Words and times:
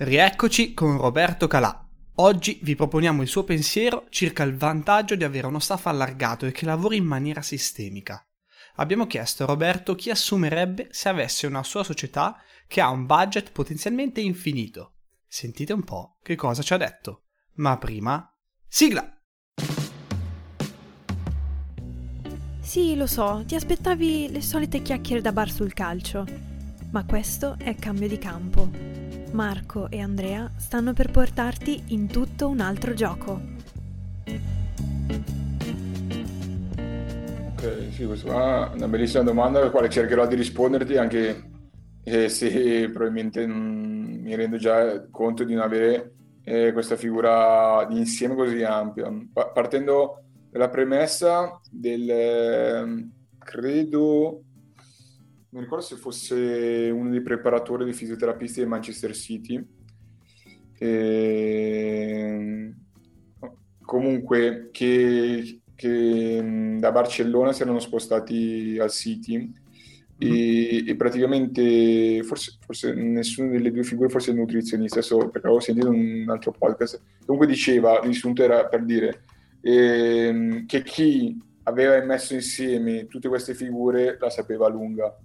Rieccoci 0.00 0.74
con 0.74 0.96
Roberto 0.96 1.48
Calà. 1.48 1.84
Oggi 2.18 2.60
vi 2.62 2.76
proponiamo 2.76 3.20
il 3.20 3.26
suo 3.26 3.42
pensiero 3.42 4.06
circa 4.10 4.44
il 4.44 4.56
vantaggio 4.56 5.16
di 5.16 5.24
avere 5.24 5.48
uno 5.48 5.58
staff 5.58 5.86
allargato 5.86 6.46
e 6.46 6.52
che 6.52 6.66
lavori 6.66 6.98
in 6.98 7.04
maniera 7.04 7.42
sistemica. 7.42 8.24
Abbiamo 8.76 9.08
chiesto 9.08 9.42
a 9.42 9.46
Roberto 9.46 9.96
chi 9.96 10.10
assumerebbe 10.10 10.86
se 10.92 11.08
avesse 11.08 11.48
una 11.48 11.64
sua 11.64 11.82
società 11.82 12.36
che 12.68 12.80
ha 12.80 12.90
un 12.90 13.06
budget 13.06 13.50
potenzialmente 13.50 14.20
infinito. 14.20 14.98
Sentite 15.26 15.72
un 15.72 15.82
po' 15.82 16.18
che 16.22 16.36
cosa 16.36 16.62
ci 16.62 16.72
ha 16.74 16.76
detto. 16.76 17.24
Ma 17.54 17.76
prima, 17.76 18.24
sigla! 18.68 19.20
Sì, 22.60 22.94
lo 22.94 23.08
so, 23.08 23.42
ti 23.44 23.56
aspettavi 23.56 24.30
le 24.30 24.42
solite 24.42 24.80
chiacchiere 24.80 25.22
da 25.22 25.32
bar 25.32 25.50
sul 25.50 25.72
calcio, 25.72 26.24
ma 26.92 27.04
questo 27.04 27.56
è 27.58 27.74
cambio 27.74 28.06
di 28.06 28.18
campo. 28.18 28.97
Marco 29.32 29.90
e 29.90 30.00
Andrea 30.00 30.50
stanno 30.56 30.92
per 30.92 31.10
portarti 31.10 31.84
in 31.88 32.08
tutto 32.08 32.48
un 32.48 32.60
altro 32.60 32.94
gioco. 32.94 33.40
Ok, 37.52 37.88
sì, 37.90 38.06
questa 38.06 38.72
è 38.72 38.74
una 38.74 38.88
bellissima 38.88 39.22
domanda 39.22 39.60
alla 39.60 39.70
quale 39.70 39.90
cercherò 39.90 40.26
di 40.26 40.34
risponderti 40.34 40.96
anche 40.96 41.42
eh, 42.04 42.28
se 42.28 42.90
probabilmente 42.90 43.44
non 43.44 44.20
mi 44.22 44.34
rendo 44.34 44.56
già 44.56 45.06
conto 45.10 45.44
di 45.44 45.54
non 45.54 45.62
avere 45.62 46.12
eh, 46.44 46.72
questa 46.72 46.96
figura 46.96 47.84
di 47.88 47.98
insieme 47.98 48.34
così 48.34 48.62
ampia. 48.62 49.12
Pa- 49.32 49.50
partendo 49.50 50.22
dalla 50.50 50.70
premessa 50.70 51.60
del, 51.70 52.10
eh, 52.10 53.08
credo, 53.38 54.44
non 55.58 55.64
ricordo 55.64 55.84
se 55.84 55.96
fosse 55.96 56.88
uno 56.92 57.10
dei 57.10 57.20
preparatori 57.20 57.82
dei 57.84 57.92
fisioterapisti 57.92 58.60
del 58.60 58.68
Manchester 58.68 59.14
City. 59.14 59.66
E... 60.78 62.74
Comunque, 63.80 64.68
che, 64.70 65.62
che, 65.74 66.76
da 66.78 66.92
Barcellona 66.92 67.52
si 67.52 67.62
erano 67.62 67.80
spostati 67.80 68.78
al 68.80 68.90
City. 68.90 69.52
E, 70.20 70.84
e 70.88 70.96
praticamente 70.96 72.22
forse, 72.22 72.58
forse, 72.64 72.92
nessuna 72.92 73.50
delle 73.50 73.72
due 73.72 73.82
figure, 73.82 74.08
forse 74.08 74.30
il 74.30 74.36
nutrizionista, 74.36 74.98
adesso, 74.98 75.16
perché 75.28 75.46
avevo 75.46 75.60
sentito 75.60 75.88
un 75.88 76.26
altro 76.28 76.52
podcast, 76.52 77.00
comunque 77.24 77.46
diceva, 77.46 78.00
il 78.00 78.08
risultato 78.08 78.52
era 78.52 78.66
per 78.66 78.84
dire 78.84 79.22
eh, 79.60 80.64
che 80.66 80.82
chi 80.82 81.40
aveva 81.64 82.04
messo 82.04 82.34
insieme 82.34 83.06
tutte 83.06 83.28
queste 83.28 83.54
figure 83.54 84.16
la 84.18 84.30
sapeva 84.30 84.68
lunga 84.68 85.16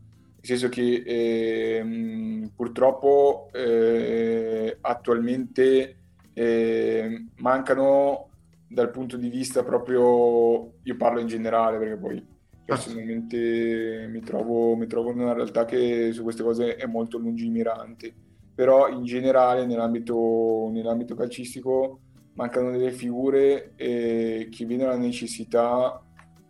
nel 0.43 0.59
senso 0.59 0.67
che 0.67 1.03
eh, 1.05 2.49
purtroppo 2.53 3.49
eh, 3.53 4.77
attualmente 4.81 5.97
eh, 6.33 7.27
mancano 7.37 8.29
dal 8.67 8.91
punto 8.91 9.15
di 9.15 9.29
vista 9.29 9.63
proprio, 9.63 10.79
io 10.83 10.97
parlo 10.97 11.21
in 11.21 11.27
generale 11.27 11.77
perché 11.77 11.95
poi 11.95 12.25
personalmente 12.65 14.07
mi 14.09 14.19
trovo, 14.19 14.75
mi 14.75 14.87
trovo 14.87 15.11
in 15.11 15.19
una 15.19 15.31
realtà 15.31 15.63
che 15.63 16.11
su 16.11 16.23
queste 16.23 16.43
cose 16.43 16.75
è 16.75 16.87
molto 16.87 17.17
lungimirante, 17.17 18.13
però 18.53 18.89
in 18.89 19.05
generale 19.05 19.65
nell'ambito, 19.65 20.69
nell'ambito 20.73 21.15
calcistico 21.15 21.99
mancano 22.33 22.69
delle 22.71 22.91
figure 22.91 23.75
eh, 23.77 24.49
che 24.51 24.65
vedono 24.65 24.89
la 24.89 24.97
necessità 24.97 26.03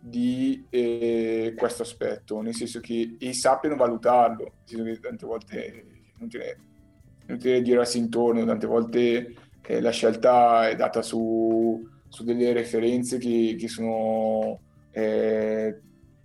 di 0.06 0.66
eh, 0.68 1.54
questo 1.56 1.80
aspetto, 1.80 2.42
nel 2.42 2.54
senso 2.54 2.78
che 2.80 3.16
e 3.18 3.32
sappiano 3.32 3.74
valutarlo, 3.74 4.52
tante 5.00 5.24
volte 5.24 5.84
non 6.18 6.28
non 7.26 7.38
te 7.38 7.62
girarsi 7.62 7.96
intorno, 7.96 8.44
tante 8.44 8.66
volte 8.66 9.34
eh, 9.62 9.80
la 9.80 9.90
scelta 9.90 10.68
è 10.68 10.76
data 10.76 11.00
su, 11.00 11.88
su 12.06 12.22
delle 12.22 12.52
referenze 12.52 13.16
che, 13.16 13.56
che 13.58 13.66
sono 13.66 14.60
eh, 14.90 15.80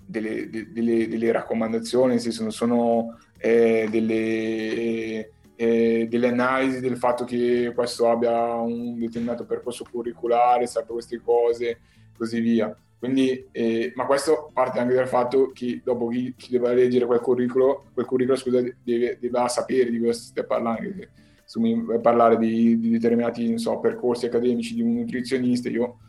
delle, 0.05 0.49
de, 0.49 0.73
delle, 0.73 1.07
delle, 1.07 1.31
raccomandazioni, 1.31 2.11
nel 2.11 2.19
senso 2.19 2.41
non 2.41 2.51
sono 2.51 3.17
eh, 3.37 3.87
delle, 3.89 5.31
eh, 5.55 6.05
delle 6.09 6.27
analisi 6.27 6.81
del 6.81 6.97
fatto 6.97 7.23
che 7.23 7.71
questo 7.73 8.09
abbia 8.09 8.55
un 8.55 8.99
determinato 8.99 9.45
percorso 9.45 9.85
curriculare, 9.89 10.67
sappia 10.67 10.91
queste 10.91 11.21
cose, 11.21 11.79
così 12.17 12.41
via 12.41 12.77
quindi, 12.99 13.47
eh, 13.53 13.93
ma 13.95 14.05
questo 14.05 14.51
parte 14.53 14.79
anche 14.79 14.93
dal 14.93 15.07
fatto 15.07 15.51
che 15.53 15.79
dopo 15.81 16.09
chi, 16.09 16.33
chi 16.35 16.51
deve 16.51 16.73
leggere 16.73 17.05
quel 17.05 17.21
curriculum, 17.21 17.77
quel 17.93 18.05
curriculum 18.05 18.37
scusa, 18.37 18.61
deve, 18.83 19.17
deve 19.19 19.47
sapere 19.47 19.89
di 19.89 19.99
cosa 19.99 20.19
sta 20.19 20.43
parlando. 20.43 20.89
Se 21.45 21.59
mi 21.61 21.81
a 21.93 21.99
parlare 21.99 22.37
di, 22.37 22.77
di 22.77 22.89
determinati 22.89 23.57
so, 23.57 23.79
percorsi 23.79 24.25
accademici 24.25 24.75
di 24.75 24.81
un 24.81 24.95
nutrizionista, 24.95 25.69
io 25.69 25.99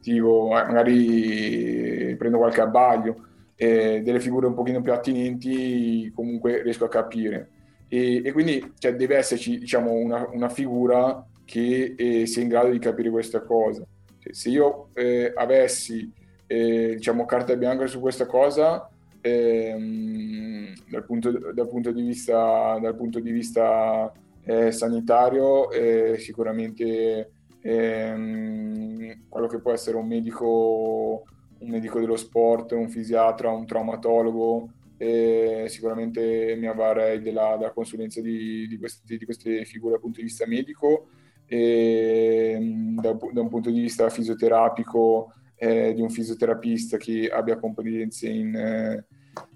ti 0.00 0.12
dico, 0.12 0.56
eh, 0.56 0.64
magari 0.64 2.14
prendo 2.16 2.38
qualche 2.38 2.60
abbaglio, 2.60 3.26
eh, 3.56 4.00
delle 4.04 4.20
figure 4.20 4.46
un 4.46 4.54
pochino 4.54 4.80
più 4.80 4.92
attinenti, 4.92 6.12
comunque 6.14 6.62
riesco 6.62 6.84
a 6.84 6.88
capire. 6.88 7.50
E, 7.88 8.22
e 8.24 8.32
quindi 8.32 8.74
cioè, 8.78 8.94
deve 8.94 9.16
esserci 9.16 9.58
diciamo, 9.58 9.90
una, 9.90 10.28
una 10.30 10.48
figura 10.48 11.26
che 11.44 11.94
eh, 11.96 12.26
sia 12.26 12.42
in 12.42 12.48
grado 12.48 12.70
di 12.70 12.78
capire 12.78 13.10
questa 13.10 13.40
cosa. 13.40 13.84
Cioè, 14.20 14.32
se 14.32 14.50
io 14.50 14.90
eh, 14.94 15.32
avessi 15.34 16.12
eh, 16.48 16.94
diciamo, 16.96 17.24
carta 17.24 17.54
bianca 17.54 17.86
su 17.86 18.00
questa 18.00 18.26
cosa 18.26 18.90
ehm, 19.20 20.72
dal, 20.90 21.04
punto, 21.04 21.30
dal, 21.52 21.68
punto, 21.68 21.92
di 21.92 22.02
vista, 22.02 22.80
punto 22.96 23.20
di 23.20 23.30
vista 23.30 24.12
eh, 24.42 24.72
sanitario 24.72 25.70
eh, 25.70 26.16
sicuramente 26.18 27.30
ehm, 27.60 29.28
quello 29.28 29.46
che 29.46 29.60
può 29.60 29.72
essere 29.72 29.96
un 29.96 30.08
medico, 30.08 31.22
un 31.58 31.68
medico 31.68 32.00
dello 32.00 32.16
sport, 32.16 32.72
un 32.72 32.88
fisiatra, 32.88 33.50
un 33.50 33.66
traumatologo 33.66 34.70
eh, 35.00 35.66
sicuramente 35.68 36.56
mi 36.58 36.66
avvarei 36.66 37.22
della, 37.22 37.54
della 37.56 37.70
consulenza 37.70 38.20
di, 38.20 38.66
di, 38.66 38.78
queste, 38.78 39.16
di, 39.16 39.24
queste, 39.24 39.64
figure 39.64 39.92
dal 39.92 40.00
punto 40.00 40.18
di 40.18 40.24
vista 40.24 40.44
medico 40.44 41.06
e, 41.46 42.54
ehm, 42.56 43.00
da, 43.00 43.16
da, 43.32 43.40
un 43.40 43.48
punto 43.48 43.70
di 43.70 43.80
vista 43.80 44.10
fisioterapico 44.10 45.32
eh, 45.58 45.92
di 45.92 46.00
un 46.00 46.10
fisioterapista 46.10 46.96
che 46.96 47.28
abbia 47.28 47.58
competenze 47.58 48.28
in 48.28 48.54
eh, 48.54 49.04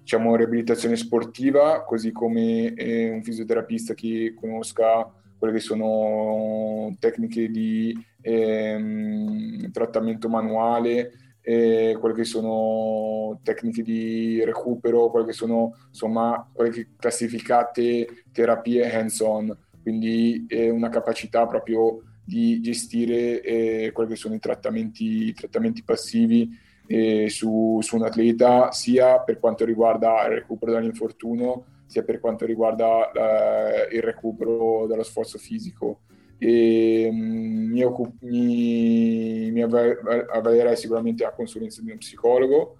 diciamo, 0.01 0.35
riabilitazione 0.35 0.95
sportiva, 0.95 1.83
così 1.83 2.11
come 2.11 2.73
eh, 2.73 3.09
un 3.09 3.23
fisioterapista 3.23 3.93
che 3.93 4.33
conosca 4.35 5.09
quelle 5.37 5.53
che 5.53 5.61
sono 5.61 6.95
tecniche 6.99 7.49
di 7.49 7.93
ehm, 8.21 9.71
trattamento 9.71 10.29
manuale, 10.29 11.11
eh, 11.41 11.97
quelle 11.99 12.15
che 12.15 12.23
sono 12.23 13.39
tecniche 13.43 13.81
di 13.83 14.43
recupero, 14.45 15.09
quelle 15.09 15.25
che 15.25 15.33
sono 15.33 15.75
insomma 15.89 16.49
quelle 16.53 16.69
che 16.69 16.87
classificate 16.97 18.25
terapie 18.31 18.89
hands-on, 18.89 19.55
quindi 19.81 20.45
è 20.47 20.69
una 20.69 20.87
capacità 20.87 21.45
proprio 21.45 22.01
di 22.23 22.61
gestire 22.61 23.41
eh, 23.41 23.91
quelli 23.91 24.11
che 24.11 24.15
sono 24.15 24.35
i 24.35 24.39
trattamenti, 24.39 25.27
i 25.27 25.33
trattamenti 25.33 25.83
passivi 25.83 26.49
eh, 26.87 27.29
su, 27.29 27.79
su, 27.81 27.95
un 27.95 28.03
atleta, 28.03 28.71
sia 28.71 29.19
per 29.19 29.39
quanto 29.39 29.65
riguarda 29.65 30.25
il 30.27 30.35
recupero 30.35 30.71
dall'infortunio, 30.71 31.65
sia 31.85 32.03
per 32.03 32.19
quanto 32.19 32.45
riguarda 32.45 33.11
la, 33.13 33.87
il 33.91 34.01
recupero 34.01 34.85
dallo 34.87 35.03
sforzo 35.03 35.37
fisico. 35.37 36.01
E, 36.37 37.09
mm, 37.11 37.71
mi, 37.71 37.83
occup- 37.83 38.21
mi, 38.21 39.51
mi 39.51 39.61
avvalerei 39.61 40.75
sicuramente 40.75 41.23
la 41.23 41.31
consulenza 41.31 41.81
di 41.81 41.89
uno 41.89 41.97
psicologo, 41.97 42.77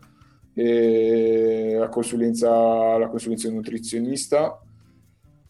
la 0.55 1.89
consulenza, 1.89 2.97
la 2.97 3.07
consulenza 3.07 3.47
di 3.47 3.53
un 3.53 3.59
nutrizionista, 3.59 4.62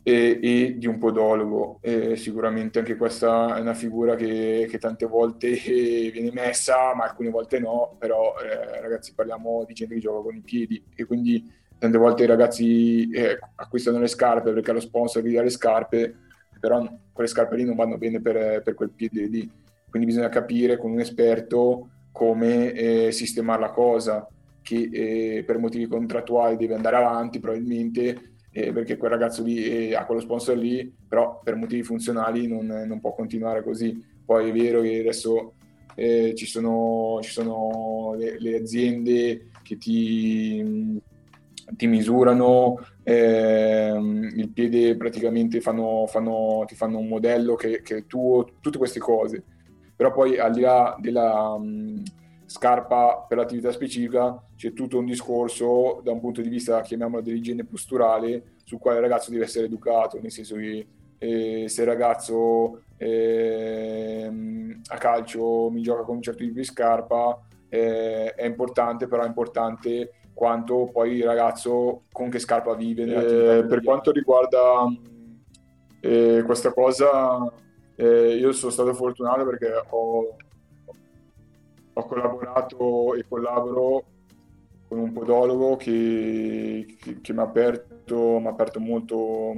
e, 0.04 0.40
e 0.42 0.78
di 0.78 0.86
un 0.86 0.98
podologo. 0.98 1.80
E 1.82 2.16
sicuramente 2.18 2.80
anche 2.80 2.96
questa 2.96 3.56
è 3.56 3.62
una 3.62 3.74
figura 3.74 4.16
che, 4.16 4.68
che, 4.70 4.78
tante 4.78 5.06
volte 5.06 5.50
viene 6.12 6.32
messa, 6.32 6.94
ma 6.94 7.06
alcune 7.06 7.30
volte 7.30 7.60
no, 7.60 7.96
però 7.98 8.36
eh, 8.40 8.82
ragazzi 8.82 9.14
parliamo 9.14 9.64
di 9.66 9.74
gente 9.74 9.96
che 9.96 10.02
gioca 10.02 10.22
con 10.22 10.36
i 10.36 10.42
piedi 10.42 10.84
e 10.96 11.06
quindi 11.06 11.50
tante 11.78 11.98
volte 11.98 12.24
i 12.24 12.28
ragazzi 12.28 13.10
eh, 13.10 13.38
acquistano 13.56 14.00
le 14.00 14.08
scarpe 14.08 14.54
perché 14.54 14.72
lo 14.72 14.80
sponsor 14.80 15.22
vi 15.22 15.34
dà 15.34 15.42
le 15.42 15.50
scarpe, 15.50 16.16
però 16.60 16.86
quelle 17.12 17.30
scarpe 17.30 17.56
lì 17.56 17.64
non 17.64 17.76
vanno 17.76 17.98
bene 17.98 18.22
per, 18.22 18.62
per 18.62 18.74
quel 18.74 18.92
piede 18.92 19.26
lì. 19.26 19.50
Quindi 19.90 20.08
bisogna 20.08 20.30
capire 20.30 20.78
con 20.78 20.92
un 20.92 21.00
esperto 21.00 21.90
come 22.12 22.72
eh, 22.72 23.12
sistemare 23.12 23.62
la 23.62 23.72
cosa, 23.72 24.28
che 24.62 24.90
eh, 24.92 25.44
per 25.44 25.60
motivi 25.60 25.88
contrattuali 25.88 26.56
deve 26.56 26.74
andare 26.74 26.96
avanti 26.96 27.40
probabilmente, 27.40 28.33
eh, 28.56 28.72
perché 28.72 28.98
quel 28.98 29.10
ragazzo 29.10 29.44
lì 29.44 29.64
eh, 29.64 29.96
ha 29.96 30.06
quello 30.06 30.22
sponsor 30.22 30.56
lì, 30.56 30.94
però 31.08 31.42
per 31.44 31.56
motivi 31.56 31.82
funzionali 31.82 32.48
non, 32.48 32.68
non 32.68 33.00
può 33.00 33.14
continuare 33.16 33.64
così. 33.64 34.02
Poi 34.24 34.50
è 34.50 34.54
vero 34.54 34.82
che 34.82 35.00
adesso 35.00 35.56
eh, 35.96 36.34
ci 36.36 36.46
sono, 36.46 37.20
ci 37.22 37.32
sono 37.32 38.14
le, 38.16 38.40
le, 38.40 38.58
aziende 38.58 39.50
che 39.64 39.78
ti, 39.78 41.02
ti 41.76 41.88
misurano 41.88 42.80
ehm, 43.02 44.34
il 44.36 44.50
piede 44.50 44.96
praticamente 44.98 45.60
fanno, 45.60 46.06
fanno, 46.08 46.64
ti 46.68 46.76
fanno 46.76 47.00
un 47.00 47.08
modello 47.08 47.56
che, 47.56 47.82
che 47.82 47.98
è 47.98 48.06
tuo, 48.06 48.48
tutte 48.62 48.78
queste 48.78 49.00
cose. 49.00 49.44
Però 49.96 50.12
poi 50.12 50.38
al 50.38 50.54
di 50.54 50.62
là 50.62 50.96
della 51.00 51.58
mh, 51.58 52.04
scarpa 52.54 53.26
per 53.28 53.40
l'attività 53.40 53.72
specifica 53.72 54.40
c'è 54.56 54.74
tutto 54.74 55.00
un 55.00 55.06
discorso 55.06 56.02
da 56.04 56.12
un 56.12 56.20
punto 56.20 56.40
di 56.40 56.50
vista, 56.50 56.82
chiamiamolo 56.82 57.24
dell'igiene 57.24 57.66
posturale, 57.66 58.58
sul 58.64 58.78
quale 58.78 58.98
il 58.98 59.04
ragazzo 59.04 59.32
deve 59.32 59.46
essere 59.46 59.66
educato, 59.66 60.20
nel 60.22 60.30
senso 60.30 60.56
che 60.58 60.86
eh, 61.18 61.66
se 61.68 61.82
il 61.82 61.88
ragazzo 61.88 62.84
eh, 62.98 64.32
a 64.86 64.98
calcio 65.00 65.72
mi 65.72 65.82
gioca 65.82 66.04
con 66.04 66.18
un 66.18 66.22
certo 66.22 66.44
tipo 66.44 66.60
di 66.60 66.64
scarpa, 66.64 67.42
eh, 67.70 68.36
è 68.36 68.46
importante, 68.46 69.08
però 69.08 69.24
è 69.24 69.28
importante 69.28 70.12
quanto 70.36 70.92
poi 70.94 71.16
il 71.18 71.24
ragazzo 71.24 72.04
con 72.12 72.30
che 72.30 72.38
scarpa 72.38 72.76
vive. 72.76 73.04
Eh, 73.04 73.66
per 73.66 73.82
quanto 73.84 74.12
riguarda 74.12 74.86
eh, 76.02 76.44
questa 76.46 76.72
cosa, 76.72 77.52
eh, 77.96 78.36
io 78.36 78.52
sono 78.52 78.72
stato 78.72 78.94
fortunato 78.94 79.44
perché 79.44 79.72
ho, 79.90 80.36
ho 81.94 82.06
collaborato 82.06 83.14
e 83.16 83.26
collaboro 83.28 84.06
con 84.88 85.00
un 85.00 85.12
podologo 85.12 85.76
che, 85.76 86.96
che, 87.00 87.22
che 87.22 87.34
mi, 87.34 87.40
ha 87.40 87.44
aperto, 87.44 88.38
aperto 88.38 88.80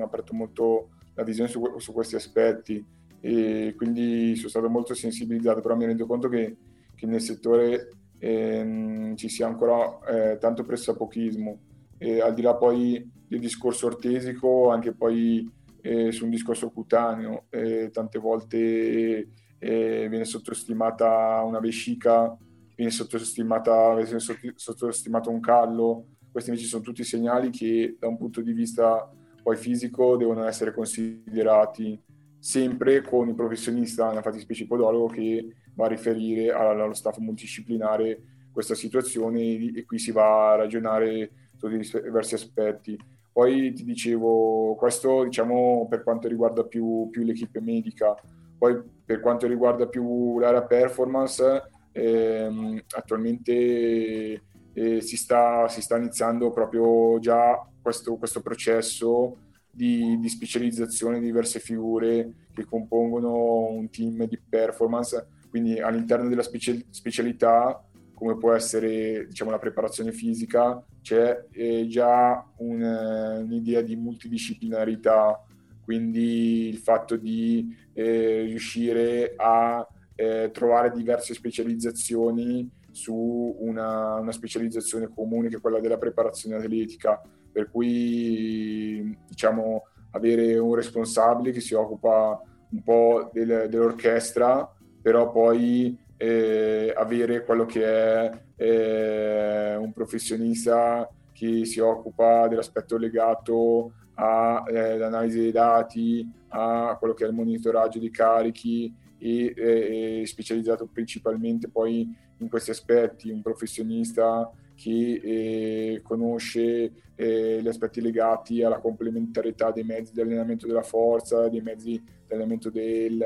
aperto 0.02 0.34
molto 0.34 0.90
la 1.14 1.24
visione 1.24 1.50
su, 1.50 1.62
su, 1.78 1.94
questi 1.94 2.16
aspetti. 2.16 2.84
E 3.20 3.74
quindi 3.76 4.36
sono 4.36 4.50
stato 4.50 4.70
molto 4.70 4.94
sensibilizzato, 4.94 5.60
però 5.60 5.76
mi 5.76 5.86
rendo 5.86 6.06
conto 6.06 6.30
che, 6.30 6.56
che 6.94 7.06
nel 7.06 7.22
settore 7.22 7.90
ehm, 8.20 9.16
ci 9.16 9.30
sia 9.30 9.48
ancora 9.48 10.00
eh, 10.08 10.38
tanto 10.38 10.64
pressapochismo. 10.64 11.60
E 11.98 12.22
al 12.22 12.34
di 12.34 12.42
là 12.42 12.56
poi 12.56 13.10
del 13.28 13.40
discorso 13.40 13.88
ortesico 13.88 14.70
anche 14.70 14.94
poi 14.94 15.50
eh, 15.82 16.12
su 16.12 16.26
un 16.26 16.30
discorso 16.30 16.70
cutaneo 16.70 17.46
eh, 17.50 17.90
tante 17.92 18.20
volte 18.20 19.28
viene 19.60 20.26
sottostimata 20.26 21.42
una 21.44 21.60
vescica 21.60 22.36
viene 22.76 22.92
viene 22.92 24.20
sottostimato 24.56 25.30
un 25.30 25.40
callo 25.40 26.08
questi 26.32 26.50
invece 26.50 26.68
sono 26.68 26.84
tutti 26.84 27.04
segnali 27.04 27.50
che 27.50 27.96
da 27.98 28.08
un 28.08 28.18
punto 28.18 28.42
di 28.42 28.52
vista 28.52 29.10
poi 29.42 29.56
fisico 29.56 30.18
devono 30.18 30.44
essere 30.46 30.74
considerati 30.74 32.02
sempre 32.40 33.02
con 33.02 33.30
il 33.30 33.36
professionista, 33.36 34.08
nella 34.08 34.22
fattispecie 34.22 34.68
podologo, 34.68 35.08
che 35.08 35.48
va 35.76 35.86
a 35.86 35.88
riferire 35.88 36.52
allo 36.52 36.94
staff 36.94 37.18
multidisciplinare 37.18 38.22
questa 38.52 38.76
situazione 38.76 39.40
e 39.40 39.86
qui 39.86 39.98
si 39.98 40.12
va 40.12 40.52
a 40.52 40.56
ragionare 40.56 41.32
su 41.58 41.68
diversi 41.68 42.34
aspetti. 42.34 43.00
Poi 43.32 43.74
ti 43.74 43.84
dicevo, 43.84 44.76
questo 44.76 45.24
diciamo 45.24 45.88
per 45.90 46.04
quanto 46.04 46.28
riguarda 46.28 46.64
più, 46.64 47.08
più 47.12 47.24
l'equipe 47.24 47.62
medica, 47.62 48.16
poi 48.58 48.82
per 49.06 49.20
quanto 49.20 49.48
riguarda 49.48 49.88
più 49.88 50.40
l'area 50.40 50.64
performance, 50.64 51.70
ehm, 51.92 52.82
attualmente 52.96 54.44
eh, 54.74 55.02
si, 55.02 55.16
sta, 55.16 55.68
si, 55.68 55.82
sta, 55.82 55.98
iniziando 55.98 56.52
proprio 56.52 57.18
già 57.20 57.66
questo, 57.82 58.18
questo 58.18 58.42
processo 58.42 59.38
di, 59.72 60.20
di, 60.20 60.30
specializzazione 60.30 61.20
di 61.20 61.26
diverse 61.26 61.60
figure 61.60 62.48
che 62.54 62.66
compongono 62.66 63.70
un 63.70 63.90
team 63.90 64.26
di 64.26 64.38
performance, 64.38 65.28
quindi 65.50 65.80
all'interno 65.80 66.28
della 66.28 66.44
speci- 66.44 66.86
specialità, 66.90 67.82
come 68.14 68.38
può 68.38 68.54
essere 68.54 69.28
diciamo, 69.28 69.52
la 69.52 69.60
preparazione 69.60 70.12
fisica, 70.12 70.84
c'è 71.02 71.46
eh, 71.52 71.86
già 71.88 72.46
un, 72.58 72.82
un'idea 72.82 73.82
di 73.82 73.96
multidisciplinarità, 73.96 75.45
quindi 75.86 76.68
il 76.68 76.78
fatto 76.78 77.16
di 77.16 77.74
eh, 77.94 78.42
riuscire 78.42 79.34
a 79.38 79.88
eh, 80.16 80.50
trovare 80.52 80.92
diverse 80.92 81.34
specializzazioni 81.34 82.70
su 82.92 83.56
una, 83.60 84.16
una, 84.16 84.32
specializzazione 84.32 85.10
comune 85.14 85.50
che 85.50 85.58
è 85.58 85.62
quella 85.62 85.80
della 85.80 85.98
preparazione 85.98 86.56
atletica, 86.56 87.22
per 87.52 87.70
cui 87.70 89.18
diciamo 89.28 89.84
avere 90.12 90.58
un 90.58 90.74
responsabile 90.76 91.52
che 91.52 91.60
si 91.60 91.74
occupa 91.74 92.42
un 92.72 92.84
po' 92.84 93.30
del, 93.34 93.68
dell'orchestra, 93.70 94.74
però 95.02 95.30
poi 95.30 95.98
eh, 96.18 96.94
avere 96.96 97.44
quello 97.44 97.66
che 97.66 97.86
è 97.86 98.32
eh, 98.56 99.76
un 99.76 99.92
professionista 99.92 101.10
che 101.34 101.66
si 101.66 101.80
occupa 101.80 102.48
dell'aspetto 102.48 102.98
legato 102.98 103.92
all'analisi 104.16 105.38
eh, 105.38 105.42
dei 105.42 105.52
dati, 105.52 106.30
a 106.50 106.96
quello 107.00 107.14
che 107.14 107.26
è 107.26 107.28
il 107.28 107.34
monitoraggio 107.34 108.00
dei 108.00 108.12
carichi 108.12 108.94
e, 109.18 109.54
e 109.56 110.24
specializzato 110.26 110.88
principalmente 110.92 111.70
poi 111.70 112.14
in 112.38 112.50
questi 112.50 112.72
aspetti, 112.72 113.30
un 113.30 113.42
professionista 113.42 114.52
che 114.76 115.22
eh, 115.24 116.02
conosce 116.04 116.92
eh, 117.16 117.60
gli 117.62 117.68
aspetti 117.68 118.02
legati 118.02 118.62
alla 118.62 118.80
complementarietà 118.80 119.72
dei 119.72 119.84
mezzi 119.84 120.14
di 120.14 120.22
allenamento 120.22 120.68
della 120.68 120.84
forza, 120.84 121.48
dei 121.48 121.62
mezzi 121.62 121.92
di 121.92 122.04
allenamento 122.28 122.70
del, 122.70 123.22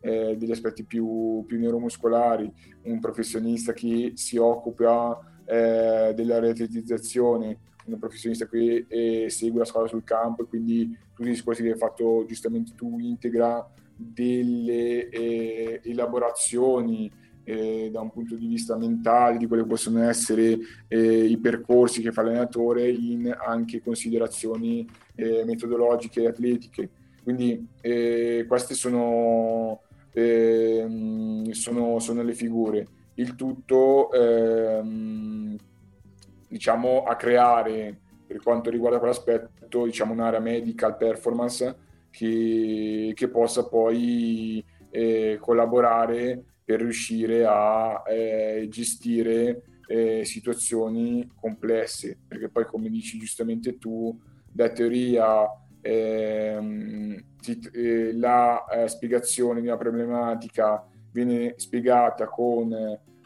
eh, 0.00 0.36
degli 0.36 0.50
aspetti 0.50 0.84
più, 0.84 1.44
più, 1.46 1.58
neuromuscolari, 1.58 2.52
un 2.82 3.00
professionista 3.00 3.72
che 3.72 4.12
si 4.14 4.36
occupa 4.36 5.18
eh, 5.46 6.12
della 6.14 6.38
reatletizzazione, 6.38 7.58
un 7.86 7.98
professionista 7.98 8.46
che 8.46 8.86
eh, 8.88 9.26
segue 9.28 9.58
la 9.58 9.64
scuola 9.64 9.88
sul 9.88 10.04
campo 10.04 10.42
e 10.42 10.46
quindi 10.46 10.96
tutti 11.14 11.28
i 11.28 11.32
discorsi 11.32 11.62
che 11.62 11.72
hai 11.72 11.78
fatto 11.78 12.24
giustamente 12.26 12.72
tu 12.74 12.98
integra 12.98 13.68
delle 13.96 15.08
eh, 15.08 15.80
elaborazioni 15.84 17.10
eh, 17.44 17.90
da 17.90 18.00
un 18.00 18.10
punto 18.10 18.36
di 18.36 18.46
vista 18.46 18.76
mentale 18.76 19.36
di 19.36 19.46
quelli 19.46 19.62
che 19.62 19.68
possono 19.68 20.02
essere 20.08 20.58
eh, 20.88 21.24
i 21.24 21.36
percorsi 21.38 22.00
che 22.00 22.12
fa 22.12 22.22
l'allenatore 22.22 22.88
in 22.88 23.34
anche 23.36 23.82
considerazioni 23.82 24.88
eh, 25.14 25.44
metodologiche 25.44 26.22
e 26.22 26.28
atletiche. 26.28 26.90
Quindi 27.22 27.68
eh, 27.80 28.44
queste 28.48 28.74
sono, 28.74 29.82
ehm, 30.12 31.50
sono, 31.50 31.98
sono, 31.98 32.22
le 32.22 32.34
figure. 32.34 32.86
Il 33.14 33.34
tutto 33.34 34.10
ehm, 34.12 35.56
diciamo 36.52 37.02
a 37.04 37.16
creare 37.16 37.98
per 38.26 38.40
quanto 38.42 38.70
riguarda 38.70 38.98
quell'aspetto 38.98 39.84
diciamo 39.84 40.12
un'area 40.12 40.38
medical 40.38 40.96
performance 40.96 41.76
che, 42.10 43.12
che 43.14 43.28
possa 43.28 43.66
poi 43.66 44.62
eh, 44.90 45.38
collaborare 45.40 46.44
per 46.64 46.80
riuscire 46.80 47.44
a 47.46 48.02
eh, 48.06 48.66
gestire 48.70 49.62
eh, 49.86 50.24
situazioni 50.24 51.28
complesse, 51.34 52.18
perché 52.28 52.48
poi 52.48 52.64
come 52.66 52.88
dici 52.88 53.18
giustamente 53.18 53.78
tu, 53.78 54.16
da 54.50 54.70
teoria 54.70 55.46
ehm, 55.80 57.24
ti, 57.40 57.58
eh, 57.72 58.12
la 58.14 58.64
eh, 58.66 58.88
spiegazione 58.88 59.60
di 59.60 59.66
una 59.66 59.76
problematica 59.76 60.86
viene 61.10 61.54
spiegata 61.56 62.26
con 62.26 62.72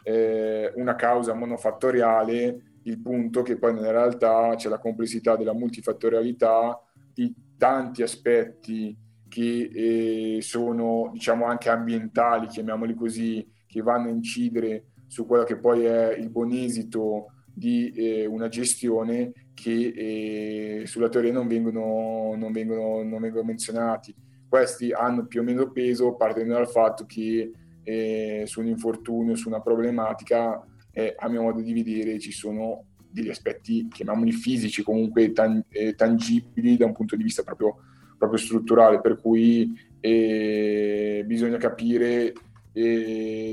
eh, 0.03 0.71
una 0.75 0.95
causa 0.95 1.33
monofattoriale, 1.33 2.61
il 2.87 2.99
punto 2.99 3.41
che 3.41 3.57
poi 3.57 3.73
nella 3.73 3.91
realtà 3.91 4.53
c'è 4.55 4.69
la 4.69 4.79
complessità 4.79 5.35
della 5.35 5.53
multifattorialità 5.53 6.81
di 7.13 7.33
tanti 7.57 8.01
aspetti 8.01 8.97
che 9.27 9.69
eh, 9.73 10.41
sono 10.41 11.09
diciamo 11.11 11.45
anche 11.45 11.69
ambientali, 11.69 12.47
chiamiamoli 12.47 12.95
così, 12.95 13.45
che 13.65 13.81
vanno 13.81 14.07
a 14.07 14.11
incidere 14.11 14.85
su 15.07 15.25
quello 15.25 15.43
che 15.43 15.57
poi 15.57 15.83
è 15.83 16.13
il 16.13 16.29
buon 16.29 16.51
esito 16.51 17.31
di 17.53 17.91
eh, 17.91 18.25
una 18.25 18.47
gestione 18.47 19.33
che 19.53 20.81
eh, 20.81 20.85
sulla 20.85 21.09
teoria 21.09 21.33
non 21.33 21.47
vengono, 21.47 22.35
non, 22.37 22.51
vengono, 22.51 23.03
non 23.03 23.19
vengono, 23.19 23.43
menzionati. 23.43 24.15
Questi 24.47 24.91
hanno 24.91 25.25
più 25.25 25.41
o 25.41 25.43
meno 25.43 25.71
peso 25.71 26.15
partendo 26.15 26.53
dal 26.53 26.69
fatto 26.69 27.05
che 27.05 27.51
eh, 27.83 28.43
su 28.45 28.61
un 28.61 28.67
infortunio, 28.67 29.35
su 29.35 29.49
una 29.49 29.61
problematica, 29.61 30.63
eh, 30.97 31.15
a 31.15 31.29
mio 31.29 31.43
modo 31.43 31.61
di 31.61 31.73
vedere 31.73 32.17
ci 32.17 32.31
sono 32.31 32.85
degli 33.09 33.29
aspetti, 33.29 33.87
chiamiamoli 33.87 34.31
fisici, 34.31 34.81
comunque 34.81 35.31
tan- 35.31 35.63
eh, 35.69 35.93
tangibili 35.93 36.75
da 36.75 36.87
un 36.87 36.93
punto 36.93 37.15
di 37.15 37.23
vista 37.23 37.43
proprio 37.43 37.77
proprio 38.17 38.39
strutturale, 38.39 38.99
per 38.99 39.21
cui 39.21 39.79
eh, 39.99 41.23
bisogna 41.25 41.57
capire 41.57 42.33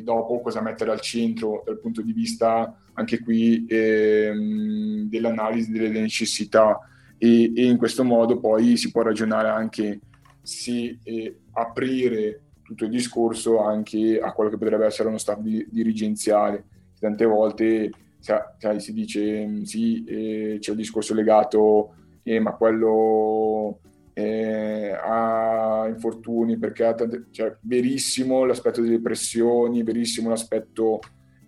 dopo 0.03 0.43
cosa 0.43 0.61
mettere 0.61 0.91
al 0.91 1.01
centro 1.01 1.63
dal 1.65 1.81
punto 1.81 2.03
di 2.03 2.13
vista 2.13 2.77
anche 2.93 3.21
qui 3.21 3.65
ehm, 3.67 5.09
dell'analisi 5.09 5.71
delle 5.71 5.89
necessità 5.89 6.79
e, 7.17 7.51
e, 7.57 7.65
in 7.65 7.79
questo 7.79 8.05
modo 8.05 8.39
poi 8.39 8.77
si 8.77 8.91
può 8.91 9.01
ragionare 9.01 9.49
anche 9.49 10.01
se 10.43 10.99
eh, 11.03 11.39
aprire 11.53 12.41
tutto 12.65 12.85
il 12.85 12.91
discorso 12.91 13.61
anche 13.61 14.19
a 14.21 14.31
quello 14.33 14.51
che 14.51 14.59
potrebbe 14.59 14.85
essere 14.85 15.09
uno 15.09 15.17
staff 15.17 15.39
di, 15.39 15.67
dirigenziale. 15.71 16.65
Tante 17.05 17.27
volte 17.27 17.91
sai, 18.19 18.81
si 18.81 18.95
dice 18.95 19.47
mm, 19.47 19.63
sì, 19.65 20.05
eh, 20.05 20.57
c'è 20.59 20.71
il 20.71 20.79
discorso 20.79 21.13
legato, 21.13 21.95
eh, 22.23 22.41
ma 22.41 22.53
quello 22.53 23.81
eh, 24.15 24.91
ha 24.91 25.85
infortuni 25.87 26.57
perché 26.57 26.87
ha 26.87 26.95
tante, 26.95 27.27
cioè, 27.31 27.55
verissimo 27.61 28.47
l'aspetto 28.47 28.81
delle 28.81 29.03
pressioni, 29.03 29.83
verissimo 29.83 30.31
l'aspetto, 30.31 31.01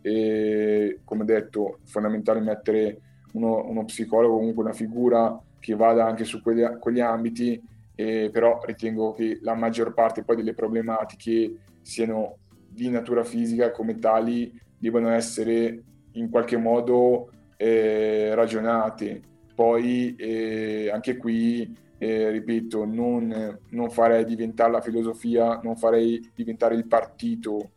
eh, 0.02 1.00
come 1.04 1.24
detto, 1.24 1.78
fondamentale 1.84 2.40
mettere 2.40 3.00
uno, 3.32 3.64
uno, 3.66 3.86
psicologo, 3.86 4.36
comunque 4.36 4.62
una 4.62 4.74
figura 4.74 5.40
che 5.58 5.74
vada 5.74 6.04
anche 6.04 6.24
su 6.24 6.42
quegli, 6.42 6.62
quegli 6.78 7.00
ambiti, 7.00 7.58
eh, 7.94 8.28
però 8.30 8.60
ritengo 8.62 9.14
che 9.14 9.38
la 9.40 9.54
maggior 9.54 9.94
parte 9.94 10.22
poi 10.22 10.36
delle 10.36 10.52
problematiche 10.52 11.54
siano 11.80 12.36
di 12.68 12.90
natura 12.90 13.24
fisica 13.24 13.70
come 13.70 13.94
tali 13.98 14.52
devono 14.78 15.10
essere 15.10 15.82
in 16.12 16.30
qualche 16.30 16.56
modo 16.56 17.30
eh, 17.56 18.34
ragionate. 18.34 19.20
Poi 19.54 20.14
eh, 20.16 20.90
anche 20.92 21.16
qui, 21.16 21.74
eh, 21.98 22.30
ripeto, 22.30 22.84
non, 22.84 23.58
non, 23.70 23.90
farei 23.90 24.24
diventare 24.24 24.72
la 24.72 24.80
filosofia, 24.80 25.60
non 25.62 25.76
farei 25.76 26.30
diventare 26.34 26.74
il 26.74 26.86
partito 26.86 27.70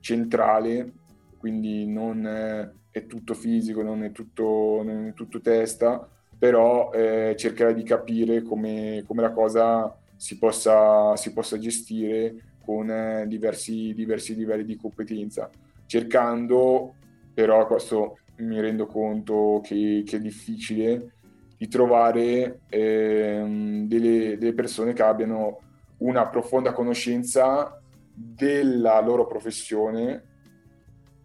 centrale, 0.00 0.92
quindi 1.38 1.86
non 1.86 2.72
è 2.90 3.06
tutto 3.06 3.34
fisico, 3.34 3.82
non 3.82 4.04
è 4.04 4.12
tutto, 4.12 4.82
non 4.84 5.08
è 5.08 5.14
tutto 5.14 5.40
testa, 5.40 6.08
però 6.38 6.92
eh, 6.92 7.34
cercherei 7.36 7.74
di 7.74 7.82
capire 7.82 8.42
come, 8.42 9.02
come 9.06 9.22
la 9.22 9.32
cosa 9.32 9.92
si 10.16 10.38
possa, 10.38 11.16
si 11.16 11.32
possa 11.32 11.58
gestire 11.58 12.34
con 12.64 12.88
eh, 12.88 13.26
diversi, 13.26 13.92
diversi 13.94 14.34
livelli 14.36 14.64
di 14.64 14.76
competenza, 14.76 15.50
cercando 15.86 16.94
però 17.34 17.66
questo 17.66 18.18
mi 18.36 18.60
rendo 18.60 18.86
conto 18.86 19.60
che, 19.62 20.02
che 20.06 20.16
è 20.16 20.20
difficile 20.20 21.14
di 21.56 21.68
trovare 21.68 22.60
ehm, 22.68 23.86
delle, 23.86 24.38
delle 24.38 24.54
persone 24.54 24.92
che 24.92 25.02
abbiano 25.02 25.60
una 25.98 26.28
profonda 26.28 26.72
conoscenza 26.72 27.80
della 28.12 29.00
loro 29.00 29.26
professione 29.26 30.32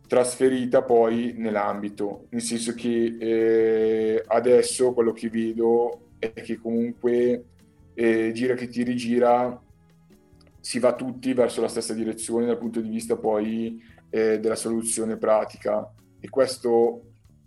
trasferita 0.07 0.81
poi 0.81 1.33
nell'ambito, 1.37 2.25
nel 2.29 2.41
senso 2.41 2.73
che 2.73 3.15
eh, 3.19 4.23
adesso 4.25 4.93
quello 4.93 5.11
che 5.11 5.29
vedo 5.29 6.13
è 6.17 6.33
che 6.33 6.57
comunque 6.57 7.43
eh, 7.93 8.31
gira 8.33 8.55
che 8.55 8.67
ti 8.67 8.81
rigira 8.83 9.61
si 10.59 10.79
va 10.79 10.95
tutti 10.95 11.33
verso 11.33 11.61
la 11.61 11.67
stessa 11.67 11.93
direzione 11.93 12.47
dal 12.47 12.57
punto 12.57 12.81
di 12.81 12.89
vista 12.89 13.15
poi 13.17 13.79
eh, 14.09 14.39
della 14.39 14.55
soluzione 14.55 15.17
pratica 15.17 15.93
e 16.19 16.29
questo 16.29 17.03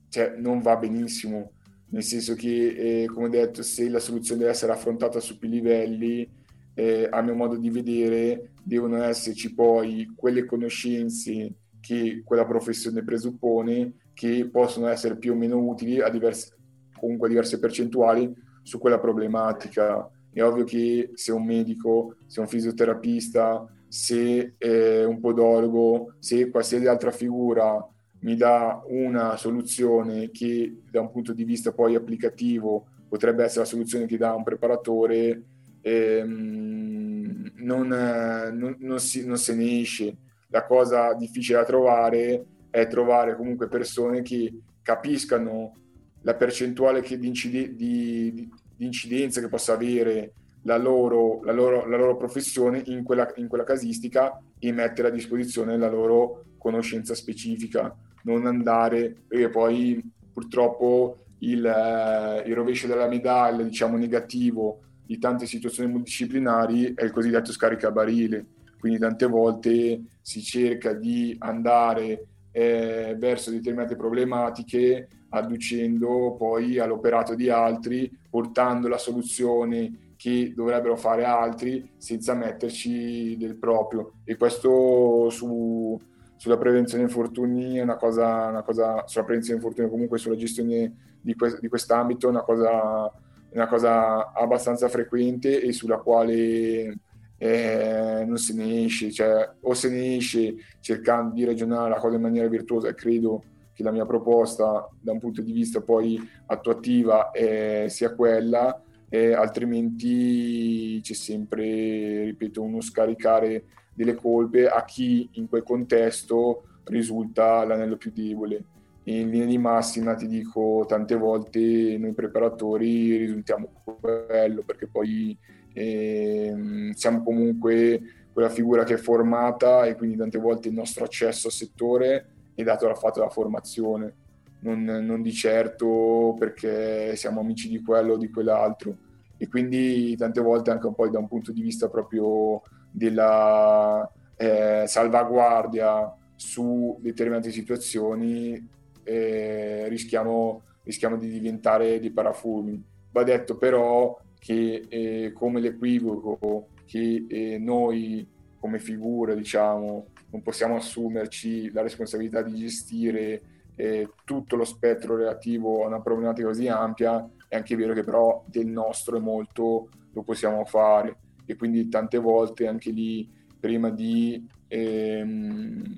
cioè, 0.09 0.35
non 0.37 0.61
va 0.61 0.76
benissimo, 0.76 1.52
nel 1.90 2.02
senso 2.02 2.35
che, 2.35 3.02
eh, 3.02 3.07
come 3.07 3.28
detto, 3.28 3.62
se 3.62 3.88
la 3.88 3.99
soluzione 3.99 4.40
deve 4.40 4.52
essere 4.52 4.73
affrontata 4.73 5.21
su 5.21 5.38
più 5.38 5.49
livelli, 5.49 6.28
eh, 6.75 7.09
a 7.11 7.21
mio 7.23 7.35
modo 7.35 7.57
di 7.57 7.71
vedere, 7.71 8.52
devono 8.62 9.02
esserci 9.02 9.54
poi 9.54 10.12
quelle 10.14 10.45
conoscenze 10.45 11.54
che 11.81 12.23
quella 12.25 12.47
professione 12.47 13.02
presuppone 13.02 13.95
che 14.14 14.49
possono 14.50 14.87
essere 14.88 15.16
più 15.16 15.33
o 15.33 15.37
meno 15.37 15.59
utili 15.59 16.00
a 16.00 16.09
diverse, 16.09 16.57
comunque 16.99 17.26
a 17.26 17.31
diverse 17.31 17.59
percentuali 17.59 18.33
su 18.62 18.78
quella 18.78 18.99
problematica. 18.99 20.09
È 20.33 20.42
ovvio 20.42 20.64
che 20.64 21.11
se 21.14 21.33
un 21.33 21.45
medico, 21.45 22.16
se 22.26 22.40
un 22.40 22.47
fisioterapista, 22.47 23.66
se 23.92 24.54
eh, 24.56 25.04
un 25.04 25.20
podologo, 25.20 26.14
se 26.18 26.49
qualsiasi 26.49 26.87
altra 26.87 27.11
figura 27.11 27.87
mi 28.20 28.37
dà 28.37 28.82
una 28.87 29.37
soluzione 29.37 30.30
che 30.30 30.78
da 30.90 31.02
un 31.02 31.11
punto 31.11 31.34
di 31.34 31.44
vista 31.44 31.72
poi 31.72 31.94
applicativo 31.94 32.87
potrebbe 33.06 33.44
essere 33.44 33.64
la 33.64 33.66
soluzione 33.66 34.06
che 34.06 34.16
dà 34.16 34.32
un 34.32 34.44
preparatore, 34.44 35.42
ehm, 35.82 37.52
non, 37.56 37.87
non, 37.88 38.76
non, 38.78 38.99
si, 38.99 39.26
non 39.26 39.37
se 39.37 39.54
ne 39.54 39.80
esce. 39.80 40.16
La 40.49 40.64
cosa 40.64 41.12
difficile 41.12 41.58
da 41.58 41.64
trovare 41.66 42.46
è 42.70 42.87
trovare 42.87 43.37
comunque 43.37 43.68
persone 43.68 44.22
che 44.22 44.58
capiscano 44.80 45.75
la 46.22 46.34
percentuale 46.34 47.02
che 47.02 47.18
di, 47.18 47.26
incid- 47.26 47.72
di, 47.72 48.32
di, 48.32 48.49
di, 48.75 48.87
incidenza 48.87 49.42
che 49.42 49.49
possa 49.49 49.75
avere 49.75 50.32
la 50.62 50.76
loro, 50.76 51.42
la 51.45 51.52
loro, 51.52 51.87
la 51.87 51.97
loro 51.97 52.16
professione 52.16 52.83
in 52.87 53.02
quella, 53.02 53.31
in 53.37 53.49
quella 53.49 53.64
casistica 53.64 54.40
e 54.59 54.73
mettere 54.73 55.09
a 55.09 55.11
disposizione 55.11 55.76
la 55.76 55.88
loro 55.88 56.45
conoscenza 56.59 57.14
specifica 57.14 57.95
non 58.25 58.47
andare, 58.47 59.14
perché 59.26 59.49
poi 59.49 60.00
purtroppo 60.33 61.25
il, 61.38 61.64
eh, 61.64 62.49
il 62.49 62.54
rovescio 62.54 62.87
della 62.87 63.09
medaglia, 63.09 63.62
diciamo 63.62 63.97
negativo, 63.97 64.81
di 65.04 65.19
tante 65.19 65.47
situazioni 65.47 65.90
multidisciplinari 65.90 66.95
è 66.95 67.04
il 67.04 67.11
cosiddetto 67.11 67.52
scaricabarile. 67.52 68.47
Quindi 68.78 68.99
tante 68.99 69.26
volte 69.26 70.02
si 70.21 70.42
cerca 70.42 70.92
di 70.92 71.35
andare 71.38 72.26
eh, 72.52 73.14
verso 73.19 73.50
determinate 73.50 73.97
problematiche 73.97 75.09
adducendo 75.31 76.35
poi 76.37 76.78
all'operato 76.78 77.35
di 77.35 77.49
altri, 77.49 78.11
portando 78.28 78.88
la 78.88 78.99
soluzione 78.99 80.12
che 80.23 80.52
dovrebbero 80.55 80.95
fare 80.95 81.25
altri 81.25 81.95
senza 81.97 82.33
metterci 82.33 83.37
del 83.37 83.57
proprio. 83.57 84.12
E 84.23 84.37
questo 84.37 85.29
su, 85.31 86.00
sulla 86.37 86.57
prevenzione 86.57 87.02
infortuni 87.02 87.79
è 87.79 87.83
una 87.83 87.97
cosa, 87.97 88.47
una 88.47 88.62
cosa, 88.62 89.02
sulla 89.09 89.25
prevenzione 89.25 89.59
infortuni 89.59 89.91
comunque 89.91 90.19
sulla 90.19 90.37
gestione 90.37 91.17
di, 91.21 91.35
que- 91.35 91.59
di 91.61 91.67
quest'ambito 91.67 92.29
è 92.29 92.31
una 92.31 92.43
cosa, 92.43 93.12
una 93.50 93.67
cosa 93.67 94.33
abbastanza 94.33 94.88
frequente 94.88 95.61
e 95.61 95.73
sulla 95.73 95.97
quale 95.97 96.97
eh, 97.37 98.25
non 98.25 98.37
se 98.37 98.55
ne 98.55 98.85
esce, 98.85 99.11
cioè 99.11 99.50
o 99.62 99.75
se 99.75 99.91
ne 99.91 100.19
esce 100.19 100.55
cercando 100.79 101.35
di 101.35 101.43
ragionare 101.43 101.88
la 101.88 101.99
cosa 101.99 102.14
in 102.14 102.23
maniera 102.23 102.47
virtuosa 102.47 102.87
e 102.87 102.95
credo 102.95 103.43
che 103.75 103.83
la 103.83 103.91
mia 103.91 104.07
proposta 104.07 104.88
da 105.00 105.11
un 105.11 105.19
punto 105.19 105.43
di 105.43 105.50
vista 105.50 105.81
poi 105.81 106.17
attuativa 106.47 107.33
eh, 107.33 107.87
sia 107.88 108.14
quella, 108.14 108.81
eh, 109.14 109.35
altrimenti 109.35 110.99
c'è 111.02 111.12
sempre, 111.12 112.25
ripeto, 112.25 112.62
uno 112.62 112.81
scaricare 112.81 113.64
delle 113.92 114.14
colpe 114.14 114.69
a 114.69 114.87
chi 114.87 115.28
in 115.33 115.49
quel 115.49 115.62
contesto 115.62 116.62
risulta 116.85 117.62
l'anello 117.66 117.99
più 117.99 118.11
debole. 118.11 118.64
In 119.04 119.28
linea 119.28 119.47
di 119.47 119.59
massima 119.59 120.14
ti 120.14 120.26
dico 120.26 120.87
tante 120.88 121.14
volte 121.14 121.99
noi 121.99 122.14
preparatori 122.14 123.19
risultiamo 123.19 123.83
quello 123.85 124.62
perché 124.62 124.87
poi 124.87 125.37
eh, 125.75 126.90
siamo 126.95 127.23
comunque 127.23 128.00
quella 128.33 128.49
figura 128.49 128.83
che 128.85 128.95
è 128.95 128.97
formata 128.97 129.85
e 129.85 129.95
quindi 129.95 130.16
tante 130.16 130.38
volte 130.38 130.69
il 130.69 130.75
nostro 130.75 131.04
accesso 131.04 131.49
al 131.49 131.52
settore 131.52 132.28
è 132.54 132.62
dato 132.62 132.87
dal 132.87 132.97
fatto 132.97 133.19
della 133.19 133.31
formazione, 133.31 134.14
non, 134.62 134.83
non 134.85 135.23
di 135.23 135.33
certo 135.33 136.35
perché 136.38 137.14
siamo 137.16 137.40
amici 137.40 137.69
di 137.69 137.83
quello 137.83 138.14
o 138.14 138.16
di 138.16 138.31
quell'altro 138.31 138.97
e 139.37 139.49
quindi 139.49 140.16
tante 140.16 140.40
volte 140.40 140.71
anche 140.71 140.87
un 140.87 140.95
po' 140.95 141.09
da 141.09 141.19
un 141.19 141.28
punto 141.28 141.52
di 141.52 141.62
vista 141.62 141.88
proprio 141.88 142.62
della 142.90 144.09
eh, 144.37 144.85
salvaguardia 144.87 146.14
su 146.37 146.99
determinate 147.00 147.50
situazioni 147.50 148.69
eh, 149.04 149.88
rischiamo, 149.88 150.62
rischiamo, 150.85 151.16
di 151.16 151.28
diventare 151.28 151.99
dei 151.99 152.11
parafulmini. 152.11 152.83
Va 153.11 153.25
detto 153.25 153.57
però 153.57 154.16
che 154.38 154.87
eh, 154.88 155.33
come 155.33 155.61
l'equivoco 155.61 156.69
che 156.87 157.26
eh, 157.28 157.59
noi 157.59 158.26
come 158.59 158.78
figura 158.78 159.35
diciamo 159.35 160.07
non 160.31 160.42
possiamo 160.42 160.76
assumerci 160.76 161.71
la 161.73 161.83
responsabilità 161.83 162.42
di 162.42 162.54
gestire 162.54 163.42
eh, 163.76 164.11
tutto 164.25 164.57
lo 164.57 164.64
spettro 164.64 165.17
relativo 165.17 165.85
a 165.85 165.87
una 165.87 166.00
problematica 166.00 166.47
così 166.47 166.69
ampia, 166.69 167.29
è 167.49 167.57
anche 167.57 167.76
vero 167.76 167.95
che 167.95 168.05
però 168.05 168.45
del 168.47 168.67
nostro 168.67 169.17
è 169.17 169.21
molto 169.21 169.88
lo 170.12 170.23
possiamo 170.23 170.64
fare. 170.64 171.17
E 171.47 171.57
quindi 171.57 171.88
tante 171.88 172.19
volte 172.19 172.67
anche 172.67 172.91
lì 172.91 173.29
prima 173.59 173.91
di 173.91 174.47
ehm, 174.69 175.97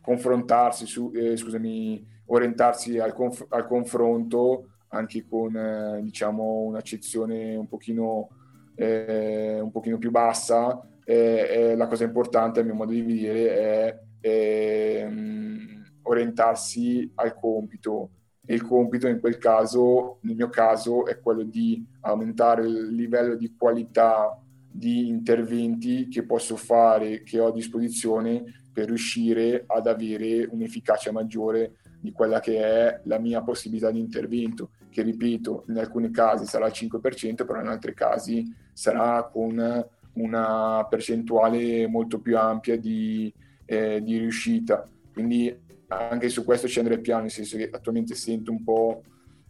confrontarsi, 0.00 0.86
su, 0.86 1.10
eh, 1.14 1.36
scusami, 1.36 2.06
orientarsi 2.26 2.98
al, 2.98 3.14
conf- 3.14 3.46
al, 3.48 3.66
confronto 3.66 4.68
anche 4.88 5.24
con 5.28 5.56
eh, 5.56 6.00
diciamo 6.02 6.62
un'accezione 6.62 7.54
un 7.56 7.66
pochino, 7.68 8.28
eh, 8.74 9.58
un 9.60 9.70
pochino 9.70 9.98
più 9.98 10.10
bassa, 10.10 10.86
la 11.04 11.86
cosa 11.88 12.04
importante 12.04 12.60
a 12.60 12.62
mio 12.62 12.74
modo 12.74 12.92
di 12.92 13.02
vedere 13.02 13.98
è 14.20 15.00
ehm, 15.00 15.81
orientarsi 16.02 17.10
al 17.16 17.34
compito 17.34 18.10
e 18.44 18.54
il 18.54 18.62
compito 18.62 19.06
in 19.06 19.20
quel 19.20 19.38
caso, 19.38 20.18
nel 20.22 20.34
mio 20.34 20.48
caso, 20.48 21.06
è 21.06 21.20
quello 21.20 21.44
di 21.44 21.84
aumentare 22.00 22.66
il 22.66 22.94
livello 22.94 23.36
di 23.36 23.54
qualità 23.56 24.36
di 24.68 25.08
interventi 25.08 26.08
che 26.08 26.24
posso 26.24 26.56
fare, 26.56 27.22
che 27.22 27.38
ho 27.38 27.48
a 27.48 27.52
disposizione 27.52 28.42
per 28.72 28.86
riuscire 28.86 29.64
ad 29.66 29.86
avere 29.86 30.48
un'efficacia 30.50 31.12
maggiore 31.12 31.76
di 32.00 32.10
quella 32.10 32.40
che 32.40 32.58
è 32.58 33.00
la 33.04 33.18
mia 33.18 33.42
possibilità 33.42 33.92
di 33.92 34.00
intervento, 34.00 34.70
che 34.90 35.02
ripeto, 35.02 35.66
in 35.68 35.78
alcuni 35.78 36.10
casi 36.10 36.46
sarà 36.46 36.66
il 36.66 36.72
5%, 36.74 37.44
però 37.46 37.60
in 37.60 37.68
altri 37.68 37.94
casi 37.94 38.52
sarà 38.72 39.28
con 39.30 39.86
una 40.14 40.86
percentuale 40.88 41.86
molto 41.86 42.18
più 42.18 42.36
ampia 42.36 42.76
di, 42.76 43.32
eh, 43.66 44.02
di 44.02 44.18
riuscita. 44.18 44.88
Quindi 45.12 45.54
anche 45.98 46.28
su 46.28 46.44
questo 46.44 46.68
andrei 46.78 47.00
piano, 47.00 47.22
nel 47.22 47.30
senso 47.30 47.56
che 47.56 47.68
attualmente 47.70 48.14
sento 48.14 48.50
un 48.50 48.62
po' 48.62 49.02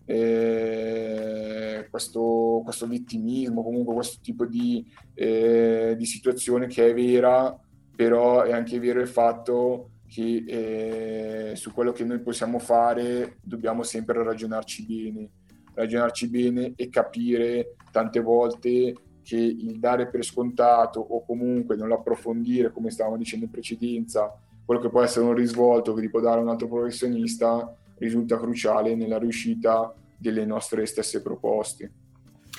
eh, 0.04 1.86
questo, 1.90 2.60
questo, 2.64 2.86
vittimismo, 2.86 3.62
comunque 3.62 3.94
questo 3.94 4.18
tipo 4.20 4.46
di, 4.46 4.84
eh, 5.14 5.94
di, 5.96 6.04
situazione 6.06 6.66
che 6.66 6.90
è 6.90 6.94
vera, 6.94 7.58
però 7.94 8.42
è 8.42 8.52
anche 8.52 8.78
vero 8.78 9.00
il 9.00 9.08
fatto 9.08 9.90
che 10.08 10.44
eh, 10.46 11.56
su 11.56 11.72
quello 11.72 11.92
che 11.92 12.04
noi 12.04 12.20
possiamo 12.20 12.58
fare 12.58 13.38
dobbiamo 13.40 13.82
sempre 13.82 14.22
ragionarci 14.22 14.84
bene, 14.84 15.30
ragionarci 15.74 16.28
bene 16.28 16.72
e 16.76 16.88
capire 16.88 17.76
tante 17.90 18.20
volte 18.20 18.94
che 19.22 19.36
il 19.36 19.78
dare 19.78 20.08
per 20.08 20.24
scontato 20.24 21.00
o 21.00 21.24
comunque 21.24 21.76
non 21.76 21.92
approfondire, 21.92 22.72
come 22.72 22.90
stavamo 22.90 23.16
dicendo 23.16 23.44
in 23.46 23.50
precedenza, 23.50 24.36
quello 24.64 24.80
che 24.80 24.88
può 24.88 25.02
essere 25.02 25.24
un 25.24 25.34
risvolto 25.34 25.94
che 25.94 26.00
ti 26.00 26.08
può 26.08 26.20
dare 26.20 26.40
un 26.40 26.48
altro 26.48 26.68
professionista, 26.68 27.74
risulta 27.98 28.38
cruciale 28.38 28.94
nella 28.94 29.18
riuscita 29.18 29.94
delle 30.16 30.44
nostre 30.44 30.86
stesse 30.86 31.22
proposte. 31.22 31.92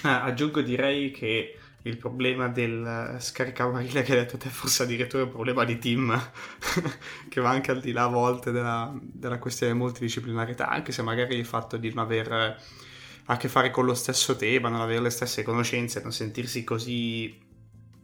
Ah, 0.04 0.24
aggiungo 0.24 0.62
direi 0.62 1.12
che 1.12 1.58
il 1.84 1.98
problema 1.98 2.48
del 2.48 3.18
scaricabarile 3.20 4.04
che 4.04 4.14
hai 4.14 4.20
detto 4.20 4.38
te 4.38 4.48
forse 4.50 4.84
addirittura 4.84 5.24
è 5.24 5.26
un 5.26 5.32
problema 5.32 5.66
di 5.66 5.78
team 5.78 6.18
che 7.28 7.42
va 7.42 7.50
anche 7.50 7.72
al 7.72 7.82
di 7.82 7.92
là 7.92 8.04
a 8.04 8.08
volte 8.08 8.52
della, 8.52 8.98
della 9.02 9.38
questione 9.38 9.74
multidisciplinarità 9.74 10.70
anche 10.70 10.94
se 10.94 11.02
magari 11.02 11.36
il 11.36 11.46
fatto 11.46 11.76
di 11.76 11.90
non 11.94 12.06
aver 12.06 12.58
a 13.26 13.38
che 13.38 13.48
fare 13.48 13.72
con 13.72 13.86
lo 13.86 13.94
stesso 13.94 14.36
tema, 14.36 14.70
non 14.70 14.82
avere 14.82 15.02
le 15.02 15.10
stesse 15.10 15.44
conoscenze, 15.44 16.02
non 16.02 16.12
sentirsi 16.12 16.64
così 16.64 17.40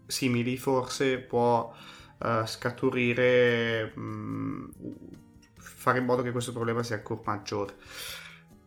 simili, 0.06 0.58
forse 0.58 1.18
può 1.18 1.74
uh, 2.20 2.46
scaturire, 2.46 3.92
mh, 3.96 4.02
mm, 4.02 4.66
fare 5.58 6.00
in 6.00 6.06
modo 6.06 6.22
che 6.22 6.32
questo 6.32 6.52
problema 6.52 6.84
sia 6.84 6.98
ancora 6.98 7.22
maggiore. 7.26 7.74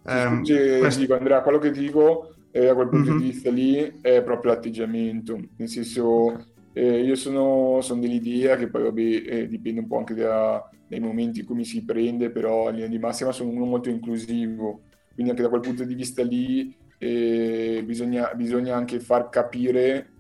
Um, 0.05 0.43
sì, 0.43 0.79
questo... 0.81 1.01
dico, 1.01 1.15
Andrea, 1.15 1.43
quello 1.43 1.59
che 1.59 1.71
dico 1.71 2.35
eh, 2.51 2.67
da 2.67 2.75
quel 2.75 2.89
punto 2.89 3.11
mm-hmm. 3.11 3.19
di 3.19 3.25
vista 3.31 3.51
lì 3.51 3.99
è 4.01 4.23
proprio 4.23 4.53
l'atteggiamento, 4.53 5.41
nel 5.57 5.69
senso 5.69 6.47
eh, 6.73 7.03
io 7.03 7.15
sono, 7.15 7.81
sono, 7.81 8.01
dell'idea 8.01 8.57
che 8.57 8.69
poi 8.69 8.83
vabbè, 8.83 9.01
eh, 9.01 9.49
dipende 9.49 9.81
un 9.81 9.87
po' 9.87 9.99
anche 9.99 10.15
da, 10.15 10.69
dai 10.89 11.01
momenti 11.01 11.41
in 11.41 11.47
cui 11.47 11.55
mi 11.55 11.65
si 11.65 11.85
prende, 11.85 12.31
però 12.31 12.69
in 12.69 12.75
linea 12.75 12.89
di 12.89 12.99
massima 12.99 13.31
sono 13.31 13.51
uno 13.51 13.65
molto 13.65 13.89
inclusivo 13.89 14.83
quindi 15.15 15.31
anche 15.33 15.43
da 15.43 15.49
quel 15.49 15.61
punto 15.61 15.85
di 15.85 15.95
vista 15.95 16.23
lì 16.23 16.75
eh, 16.99 17.83
bisogna, 17.85 18.33
bisogna 18.35 18.77
anche 18.77 19.01
far 19.01 19.29
capire 19.29 20.12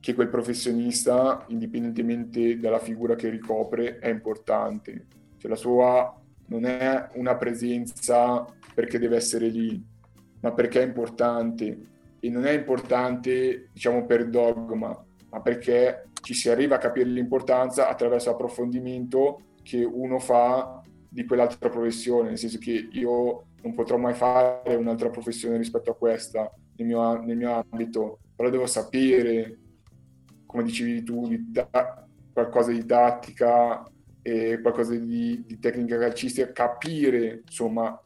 che 0.00 0.14
quel 0.14 0.28
professionista, 0.28 1.44
indipendentemente 1.48 2.58
dalla 2.58 2.78
figura 2.78 3.14
che 3.14 3.28
ricopre, 3.28 3.98
è 3.98 4.08
importante. 4.08 5.06
Cioè 5.36 5.50
la 5.50 5.56
sua 5.56 6.20
non 6.46 6.64
è 6.64 7.10
una 7.14 7.36
presenza 7.36 8.44
perché 8.74 8.98
deve 8.98 9.16
essere 9.16 9.48
lì, 9.48 9.82
ma 10.40 10.52
perché 10.52 10.82
è 10.82 10.86
importante. 10.86 11.78
E 12.18 12.30
non 12.30 12.46
è 12.46 12.52
importante, 12.52 13.68
diciamo, 13.72 14.04
per 14.06 14.28
dogma, 14.28 15.04
ma 15.30 15.40
perché 15.40 16.08
ci 16.22 16.34
si 16.34 16.48
arriva 16.48 16.76
a 16.76 16.78
capire 16.78 17.08
l'importanza 17.08 17.88
attraverso 17.88 18.30
l'approfondimento 18.30 19.42
che 19.62 19.84
uno 19.84 20.18
fa 20.18 20.82
di 21.08 21.24
quell'altra 21.24 21.68
professione, 21.68 22.28
nel 22.28 22.38
senso 22.38 22.58
che 22.58 22.88
io 22.90 23.44
non 23.62 23.74
potrò 23.74 23.96
mai 23.96 24.14
fare 24.14 24.74
un'altra 24.74 25.10
professione 25.10 25.56
rispetto 25.56 25.90
a 25.90 25.96
questa 25.96 26.50
nel 26.76 26.86
mio, 26.86 27.20
nel 27.20 27.36
mio 27.36 27.64
ambito, 27.70 28.18
però 28.34 28.48
devo 28.48 28.66
sapere, 28.66 29.58
come 30.50 30.64
dicevi 30.64 31.04
tu, 31.04 31.28
di 31.28 31.52
ta- 31.52 32.04
qualcosa 32.32 32.72
di 32.72 32.84
tattica 32.84 33.88
e 34.20 34.60
qualcosa 34.60 34.96
di, 34.96 35.44
di 35.46 35.58
tecnica 35.60 35.96
calcistica, 35.96 36.50
capire 36.50 37.42
insomma 37.44 37.98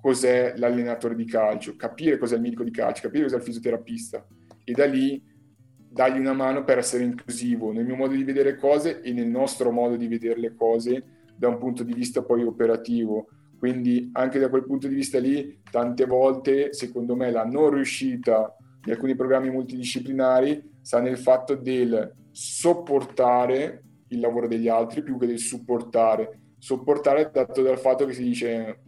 cos'è 0.00 0.54
l'allenatore 0.56 1.14
di 1.14 1.26
calcio, 1.26 1.76
capire 1.76 2.16
cos'è 2.16 2.36
il 2.36 2.40
medico 2.40 2.64
di 2.64 2.70
calcio, 2.70 3.02
capire 3.02 3.24
cos'è 3.24 3.36
il 3.36 3.42
fisioterapista 3.42 4.26
e 4.64 4.72
da 4.72 4.86
lì 4.86 5.22
dargli 5.76 6.18
una 6.18 6.32
mano 6.32 6.64
per 6.64 6.78
essere 6.78 7.04
inclusivo 7.04 7.70
nel 7.72 7.84
mio 7.84 7.96
modo 7.96 8.14
di 8.14 8.24
vedere 8.24 8.56
cose 8.56 9.02
e 9.02 9.12
nel 9.12 9.28
nostro 9.28 9.70
modo 9.70 9.96
di 9.96 10.08
vedere 10.08 10.40
le 10.40 10.54
cose 10.54 11.04
da 11.36 11.48
un 11.48 11.58
punto 11.58 11.82
di 11.82 11.92
vista 11.92 12.22
poi 12.22 12.42
operativo. 12.42 13.28
Quindi 13.58 14.08
anche 14.14 14.38
da 14.38 14.48
quel 14.48 14.64
punto 14.64 14.88
di 14.88 14.94
vista 14.94 15.18
lì, 15.18 15.60
tante 15.70 16.06
volte, 16.06 16.72
secondo 16.72 17.14
me, 17.14 17.30
la 17.30 17.44
non 17.44 17.70
riuscita 17.70 18.56
di 18.82 18.90
alcuni 18.90 19.14
programmi 19.14 19.50
multidisciplinari 19.50 20.70
sta 20.82 21.00
nel 21.00 21.16
fatto 21.16 21.54
del 21.54 22.12
sopportare 22.30 23.82
il 24.08 24.20
lavoro 24.20 24.46
degli 24.46 24.68
altri 24.68 25.02
più 25.02 25.18
che 25.18 25.26
del 25.26 25.38
supportare. 25.38 26.40
Sopportare 26.58 27.30
dato 27.32 27.62
dal 27.62 27.78
fatto 27.78 28.04
che 28.04 28.12
si 28.12 28.22
dice, 28.22 28.80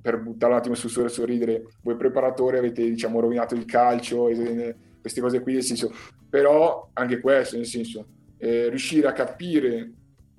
per 0.00 0.20
buttare 0.20 0.52
un 0.52 0.58
attimo 0.58 0.74
sul 0.74 0.90
suo 0.90 1.08
sorridere, 1.08 1.62
voi 1.82 1.96
preparatori 1.96 2.58
avete 2.58 2.82
diciamo 2.82 3.20
rovinato 3.20 3.54
il 3.54 3.64
calcio, 3.64 4.28
e 4.28 4.76
queste 5.00 5.20
cose 5.20 5.40
qui, 5.40 5.54
nel 5.54 5.62
senso, 5.62 5.92
però 6.28 6.90
anche 6.94 7.20
questo, 7.20 7.56
nel 7.56 7.66
senso, 7.66 8.06
eh, 8.38 8.68
riuscire 8.68 9.06
a 9.06 9.12
capire 9.12 9.92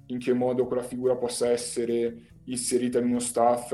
in 0.07 0.19
che 0.19 0.33
modo 0.33 0.67
quella 0.67 0.83
figura 0.83 1.15
possa 1.15 1.49
essere 1.49 2.41
inserita 2.45 2.99
in 2.99 3.05
uno 3.05 3.19
staff 3.19 3.71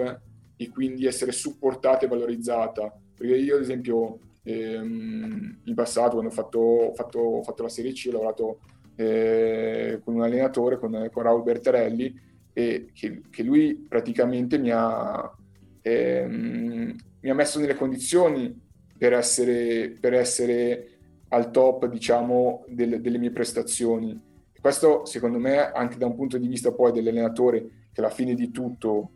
e 0.55 0.69
quindi 0.69 1.05
essere 1.05 1.31
supportata 1.31 2.05
e 2.05 2.09
valorizzata. 2.09 2.93
Perché 3.15 3.35
io, 3.35 3.55
ad 3.55 3.61
esempio, 3.61 4.19
ehm, 4.43 5.61
in 5.63 5.75
passato, 5.75 6.11
quando 6.11 6.29
ho 6.29 6.33
fatto, 6.33 6.91
fatto, 6.95 7.41
fatto 7.43 7.63
la 7.63 7.69
Serie 7.69 7.93
C, 7.93 8.07
ho 8.07 8.11
lavorato 8.11 8.59
eh, 8.95 9.99
con 10.03 10.15
un 10.15 10.23
allenatore, 10.23 10.77
con, 10.77 11.09
con 11.11 11.23
Raul 11.23 11.43
Bertarelli, 11.43 12.27
e 12.53 12.89
che, 12.93 13.21
che, 13.29 13.43
lui 13.43 13.75
praticamente 13.75 14.57
mi 14.57 14.71
ha, 14.71 15.33
ehm, 15.81 16.95
mi 17.21 17.29
ha 17.29 17.33
messo 17.33 17.59
nelle 17.59 17.75
condizioni 17.75 18.67
per 18.97 19.13
essere, 19.13 19.95
per 19.99 20.13
essere 20.13 20.97
al 21.29 21.51
top, 21.51 21.87
diciamo, 21.87 22.65
del, 22.67 23.01
delle 23.01 23.17
mie 23.17 23.31
prestazioni. 23.31 24.19
Questo, 24.59 25.05
secondo 25.05 25.39
me, 25.39 25.71
anche 25.71 25.97
da 25.97 26.05
un 26.05 26.15
punto 26.15 26.37
di 26.37 26.47
vista 26.47 26.73
poi 26.73 26.91
dell'allenatore, 26.91 27.87
che 27.93 28.01
alla 28.01 28.09
fine 28.09 28.33
di 28.33 28.51
tutto 28.51 29.11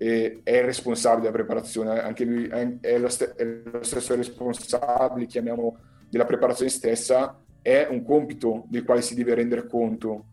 è, 0.00 0.38
è 0.42 0.64
responsabile 0.64 1.24
della 1.24 1.34
preparazione, 1.34 2.00
anche 2.00 2.24
lui 2.24 2.46
è, 2.46 2.78
è, 2.80 2.98
lo, 2.98 3.08
st- 3.10 3.34
è 3.34 3.44
lo 3.44 3.82
stesso 3.82 4.14
responsabile, 4.14 5.26
chiamiamolo, 5.26 5.76
della 6.08 6.24
preparazione 6.24 6.70
stessa, 6.70 7.38
è 7.60 7.86
un 7.90 8.02
compito 8.02 8.64
del 8.68 8.84
quale 8.84 9.02
si 9.02 9.14
deve 9.14 9.34
rendere 9.34 9.66
conto, 9.66 10.24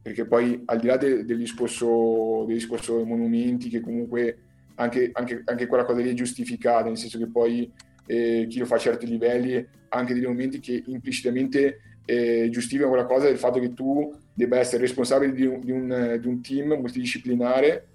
perché 0.00 0.26
poi 0.26 0.62
al 0.66 0.78
di 0.78 0.86
là 0.86 0.96
de- 0.96 1.24
del, 1.24 1.38
discorso, 1.38 2.44
del 2.46 2.54
discorso 2.54 2.98
dei 2.98 3.04
monumenti, 3.04 3.68
che 3.68 3.80
comunque 3.80 4.38
anche, 4.76 5.10
anche, 5.12 5.42
anche, 5.44 5.66
quella 5.66 5.84
cosa 5.84 6.02
lì 6.02 6.10
è 6.10 6.14
giustificata, 6.14 6.86
nel 6.86 6.96
senso 6.96 7.18
che 7.18 7.26
poi 7.26 7.68
eh, 8.06 8.46
chi 8.48 8.60
lo 8.60 8.66
fa 8.66 8.76
a 8.76 8.78
certi 8.78 9.06
livelli 9.06 9.66
anche 9.88 10.14
dei 10.14 10.22
momenti 10.22 10.60
che 10.60 10.84
implicitamente 10.86 11.80
eh, 12.04 12.46
giustifica 12.50 12.86
quella 12.86 13.06
cosa 13.06 13.26
del 13.26 13.38
fatto 13.38 13.58
che 13.58 13.74
tu 13.74 14.14
debba 14.32 14.58
essere 14.58 14.82
responsabile 14.82 15.32
di 15.32 15.46
un, 15.46 15.60
di 15.60 15.72
un, 15.72 16.18
di 16.20 16.28
un 16.28 16.40
team 16.40 16.74
multidisciplinare, 16.74 17.86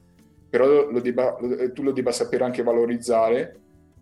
però 0.52 0.92
lo 0.92 1.00
debba, 1.00 1.38
lo, 1.40 1.72
tu 1.72 1.82
lo 1.82 1.94
debba 1.94 2.12
sapere 2.12 2.44
anche 2.44 2.62
valorizzare. 2.62 3.60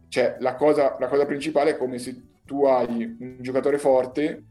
Cioè, 0.10 0.38
la 0.40 0.56
cosa, 0.56 0.98
la 1.00 1.08
cosa 1.08 1.28
principale 1.28 1.72
è 1.72 1.78
come 1.78 2.00
se 2.00 2.20
tu 2.44 2.66
hai 2.66 3.16
un 3.20 3.38
giocatore 3.40 3.78
forte 3.78 4.44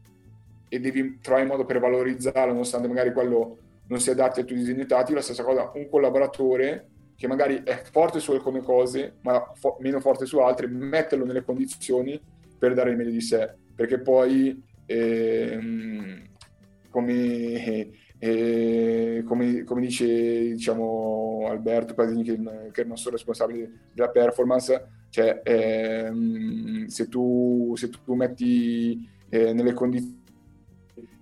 e 0.69 0.79
devi 0.79 1.19
trovare 1.21 1.43
il 1.43 1.51
modo 1.51 1.65
per 1.65 1.79
valorizzarlo, 1.79 2.53
nonostante 2.53 2.87
magari 2.87 3.11
quello 3.11 3.57
non 3.87 3.99
sia 3.99 4.13
adatto 4.13 4.39
ai 4.39 4.45
tuoi 4.45 4.59
disegni 4.59 4.85
tattici, 4.85 5.13
la 5.13 5.21
stessa 5.21 5.43
cosa, 5.43 5.71
un 5.73 5.89
collaboratore 5.89 6.87
che 7.17 7.27
magari 7.27 7.63
è 7.65 7.81
forte 7.91 8.21
su 8.21 8.31
alcune 8.31 8.61
cose, 8.61 9.17
ma 9.23 9.51
fo- 9.55 9.75
meno 9.81 9.99
forte 9.99 10.25
su 10.25 10.39
altre, 10.39 10.67
metterlo 10.67 11.25
nelle 11.25 11.43
condizioni 11.43 12.17
per 12.57 12.73
dare 12.73 12.91
il 12.91 12.95
meglio 12.95 13.11
di 13.11 13.19
sé, 13.19 13.55
perché 13.75 13.99
poi 13.99 14.63
eh, 14.85 15.59
come, 16.89 17.89
eh, 18.19 19.23
come, 19.25 19.63
come, 19.63 19.81
dice 19.81 20.51
diciamo, 20.51 21.47
Alberto 21.47 21.93
Pasini, 21.93 22.23
che, 22.23 22.35
che, 22.71 22.81
è 22.81 22.83
il 22.83 22.87
nostro 22.87 23.11
responsabile 23.11 23.71
della 23.93 24.09
performance, 24.09 24.87
cioè, 25.09 25.41
ehm, 25.43 26.85
se, 26.87 27.07
tu, 27.07 27.73
se, 27.75 27.89
tu, 27.89 28.13
metti 28.13 29.09
eh, 29.29 29.53
nelle 29.53 29.73
condizioni 29.73 30.17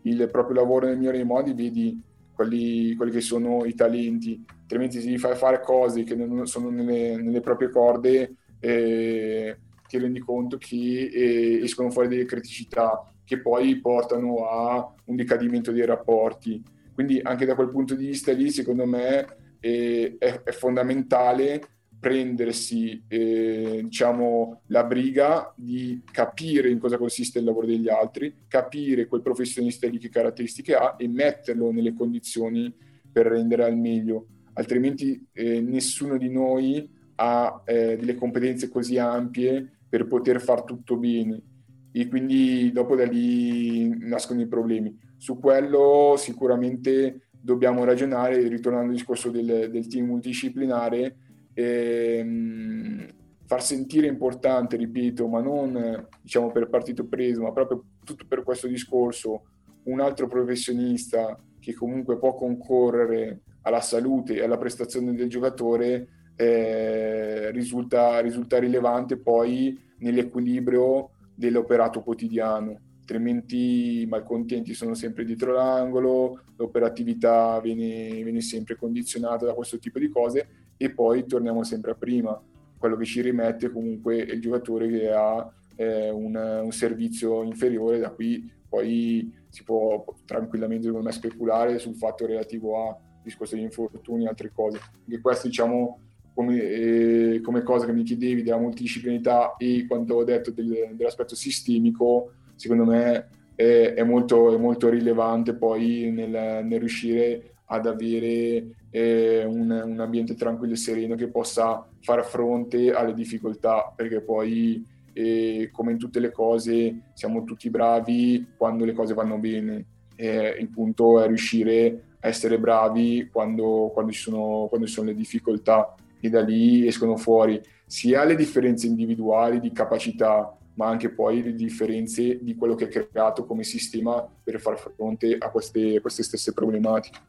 il 0.04 0.30
proprio 0.32 0.56
lavoro 0.56 0.88
nel 0.88 0.98
migliore 0.98 1.18
dei 1.18 1.26
modi, 1.26 1.54
vedi 1.54 2.02
quelli, 2.34 2.96
quelli, 2.96 3.12
che 3.12 3.22
sono 3.22 3.66
i 3.66 3.74
talenti, 3.74 4.44
altrimenti 4.62 5.02
se 5.02 5.10
gli 5.10 5.18
fai 5.18 5.36
fare 5.36 5.62
cose 5.62 6.04
che 6.04 6.16
non 6.16 6.46
sono 6.48 6.70
nelle, 6.70 7.18
nelle 7.18 7.42
proprie 7.42 7.70
corde, 7.70 8.36
eh, 8.60 9.58
ti 9.88 9.98
rendi 9.98 10.20
conto 10.20 10.58
che 10.58 11.10
eh, 11.12 11.60
escono 11.64 11.90
fuori 11.90 12.08
delle 12.08 12.26
criticità 12.26 13.12
che 13.24 13.42
poi 13.42 13.80
portano 13.80 14.48
a 14.48 14.94
un 15.06 15.16
decadimento 15.16 15.72
dei 15.72 15.86
rapporti. 15.86 16.64
Quindi 16.98 17.20
anche 17.22 17.46
da 17.46 17.54
quel 17.54 17.70
punto 17.70 17.94
di 17.94 18.08
vista 18.08 18.32
lì, 18.32 18.50
secondo 18.50 18.88
me, 18.88 19.28
è, 19.60 20.18
è 20.18 20.52
fondamentale 20.52 21.62
prendersi 22.00 23.04
eh, 23.08 23.82
diciamo, 23.84 24.62
la 24.70 24.84
briga 24.84 25.54
di 25.56 26.02
capire 26.12 26.72
in 26.72 26.80
cosa 26.80 26.98
consiste 26.98 27.38
il 27.38 27.46
lavoro 27.46 27.68
degli 27.68 27.88
altri, 27.88 28.34
capire 28.48 29.06
quel 29.06 29.22
professionista 29.22 29.88
di 29.88 30.00
che 30.00 30.10
caratteristiche 30.10 30.74
ha 30.74 30.96
e 30.98 31.08
metterlo 31.08 31.72
nelle 31.72 31.94
condizioni 31.94 32.74
per 33.12 33.28
rendere 33.28 33.66
al 33.66 33.78
meglio, 33.78 34.26
altrimenti 34.54 35.24
eh, 35.34 35.62
nessuno 35.62 36.18
di 36.18 36.32
noi 36.32 36.90
ha 37.18 37.62
eh, 37.64 37.96
delle 37.96 38.16
competenze 38.16 38.70
così 38.70 38.98
ampie 38.98 39.82
per 39.88 40.08
poter 40.08 40.42
far 40.42 40.64
tutto 40.64 40.98
bene 40.98 41.57
e 42.00 42.08
quindi 42.08 42.72
dopo 42.72 42.96
da 42.96 43.06
lì 43.06 43.90
nascono 44.06 44.42
i 44.42 44.48
problemi. 44.48 44.96
Su 45.18 45.40
quello 45.40 46.14
sicuramente 46.16 47.30
dobbiamo 47.32 47.84
ragionare, 47.84 48.48
ritornando 48.48 48.90
al 48.90 48.96
discorso 48.96 49.32
del, 49.32 49.70
del 49.72 49.88
team 49.88 50.06
multidisciplinare, 50.06 51.16
ehm, 51.54 53.08
far 53.46 53.64
sentire 53.64 54.06
importante, 54.06 54.76
ripeto, 54.76 55.28
ma 55.28 55.42
non 55.42 56.08
diciamo 56.22 56.52
per 56.52 56.70
partito 56.70 57.08
preso, 57.08 57.42
ma 57.42 57.52
proprio 57.52 57.84
tutto 58.04 58.26
per 58.28 58.44
questo 58.44 58.68
discorso, 58.68 59.44
un 59.84 60.00
altro 60.00 60.28
professionista 60.28 61.40
che 61.60 61.74
comunque 61.74 62.20
può 62.20 62.36
concorrere 62.36 63.42
alla 63.62 63.82
salute 63.82 64.36
e 64.36 64.44
alla 64.44 64.58
prestazione 64.58 65.14
del 65.16 65.30
giocatore 65.30 66.08
eh, 66.36 67.50
risulta, 67.52 68.20
risulta 68.20 68.60
rilevante 68.60 69.18
poi 69.18 69.76
nell'equilibrio 70.00 71.12
dell'operato 71.38 72.02
quotidiano 72.02 72.88
altrimenti 73.08 74.02
i 74.02 74.06
malcontenti 74.06 74.74
sono 74.74 74.94
sempre 74.94 75.24
dietro 75.24 75.54
l'angolo, 75.54 76.42
l'operatività 76.58 77.58
viene, 77.62 78.22
viene, 78.22 78.42
sempre 78.42 78.76
condizionata 78.76 79.46
da 79.46 79.54
questo 79.54 79.80
tipo 79.80 79.98
di 79.98 80.10
cose 80.10 80.48
e 80.76 80.94
poi 80.94 81.26
torniamo 81.26 81.64
sempre 81.64 81.92
a 81.92 81.96
prima. 81.96 82.40
Quello 82.78 82.98
che 82.98 83.06
ci 83.06 83.22
rimette 83.22 83.72
comunque 83.72 84.26
è 84.26 84.34
il 84.34 84.42
giocatore 84.42 84.90
che 84.90 85.10
ha 85.10 85.50
eh, 85.78 86.10
un, 86.10 86.36
un, 86.36 86.72
servizio 86.72 87.44
inferiore, 87.44 88.00
da 88.00 88.10
qui 88.10 88.52
poi 88.68 89.34
si 89.48 89.64
può 89.64 90.04
tranquillamente 90.26 90.92
me, 90.92 91.12
speculare 91.14 91.80
sul 91.80 91.96
fatto 91.96 92.26
relativo 92.26 92.90
a 92.90 92.98
discorso 93.24 93.56
di 93.56 93.62
infortuni 93.62 94.26
e 94.26 94.28
altre 94.28 94.52
cose. 94.54 94.80
Anche 95.06 95.22
questo 95.22 95.48
diciamo 95.48 96.00
come, 96.38 96.62
eh, 96.62 97.42
come, 97.42 97.64
cosa 97.64 97.88
che 97.88 97.94
mi 97.94 98.04
chiedevi 98.04 98.44
della 98.44 98.60
multidisciplinità 98.60 99.56
e 99.58 99.88
quando 99.88 100.18
ho 100.18 100.24
detto 100.24 100.52
del, 100.52 100.92
dell'aspetto 100.94 101.34
sistemico, 101.34 102.34
secondo 102.54 102.86
me 102.86 103.30
è, 103.56 103.94
è, 103.96 104.04
molto, 104.04 104.54
è 104.54 104.58
molto, 104.60 104.88
rilevante 104.88 105.56
poi 105.56 106.12
nel, 106.12 106.64
nel 106.64 106.80
riuscire 106.80 107.56
ad 107.66 107.88
avere 107.88 108.68
eh, 108.92 109.46
un, 109.46 109.72
un, 109.84 110.00
ambiente 110.00 110.36
tranquillo 110.36 110.74
e 110.74 110.78
sereno 110.78 111.16
che 111.16 111.28
possa 111.28 111.84
far 112.02 112.24
fronte 112.24 112.92
alle 112.92 113.16
difficoltà, 113.16 113.92
perché 113.96 114.22
poi 114.22 114.86
eh, 115.14 115.70
come 115.72 115.94
in 115.94 115.98
tutte 115.98 116.20
le 116.20 116.32
cose 116.32 117.14
siamo 117.16 117.46
tutti 117.46 117.72
bravi 117.72 118.46
quando 118.56 118.86
le 118.86 118.94
cose 118.94 119.16
vanno 119.16 119.40
bene. 119.40 119.86
Eh, 120.16 120.56
il 120.60 120.70
punto 120.70 121.20
è 121.20 121.26
riuscire 121.26 122.04
a 122.20 122.28
essere 122.28 122.60
bravi 122.60 123.28
quando, 123.32 123.90
quando, 123.92 124.12
ci 124.12 124.20
sono, 124.20 124.68
quando 124.70 124.86
ci 124.86 124.94
sono 124.94 125.08
le 125.08 125.16
difficoltà 125.16 125.96
e 126.20 126.30
da 126.30 126.42
lì 126.42 126.88
escono 126.88 127.18
fuori 127.18 127.62
sia 127.86 128.24
le 128.24 128.36
differenze 128.36 128.88
individuali 128.88 129.60
di 129.60 129.72
capacità 129.72 130.58
ma 130.78 130.88
anche 130.88 131.10
poi 131.10 131.42
le 131.42 131.54
differenze 131.54 132.44
di 132.44 132.56
quello 132.56 132.76
che 132.76 132.88
è 132.88 133.08
creato 133.08 133.46
come 133.46 133.64
sistema 133.64 134.26
per 134.44 134.60
far 134.60 134.78
fronte 134.78 135.36
a 135.38 135.50
queste, 135.50 136.00
queste 136.02 136.22
stesse 136.22 136.54
problematiche. 136.54 137.20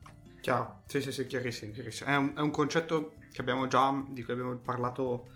Chiaro, 0.40 0.82
sì, 0.86 1.00
sì, 1.00 1.12
sì, 1.12 1.26
chiarissimo. 1.26 1.72
chiarissimo. 1.72 2.10
È, 2.10 2.16
un, 2.16 2.32
è, 2.36 2.40
un, 2.40 2.50
concetto 2.50 3.14
che 3.32 3.40
abbiamo 3.40 3.66
già, 3.66 4.04
di 4.10 4.22
cui 4.22 4.34
abbiamo 4.34 4.54
parlato 4.56 5.28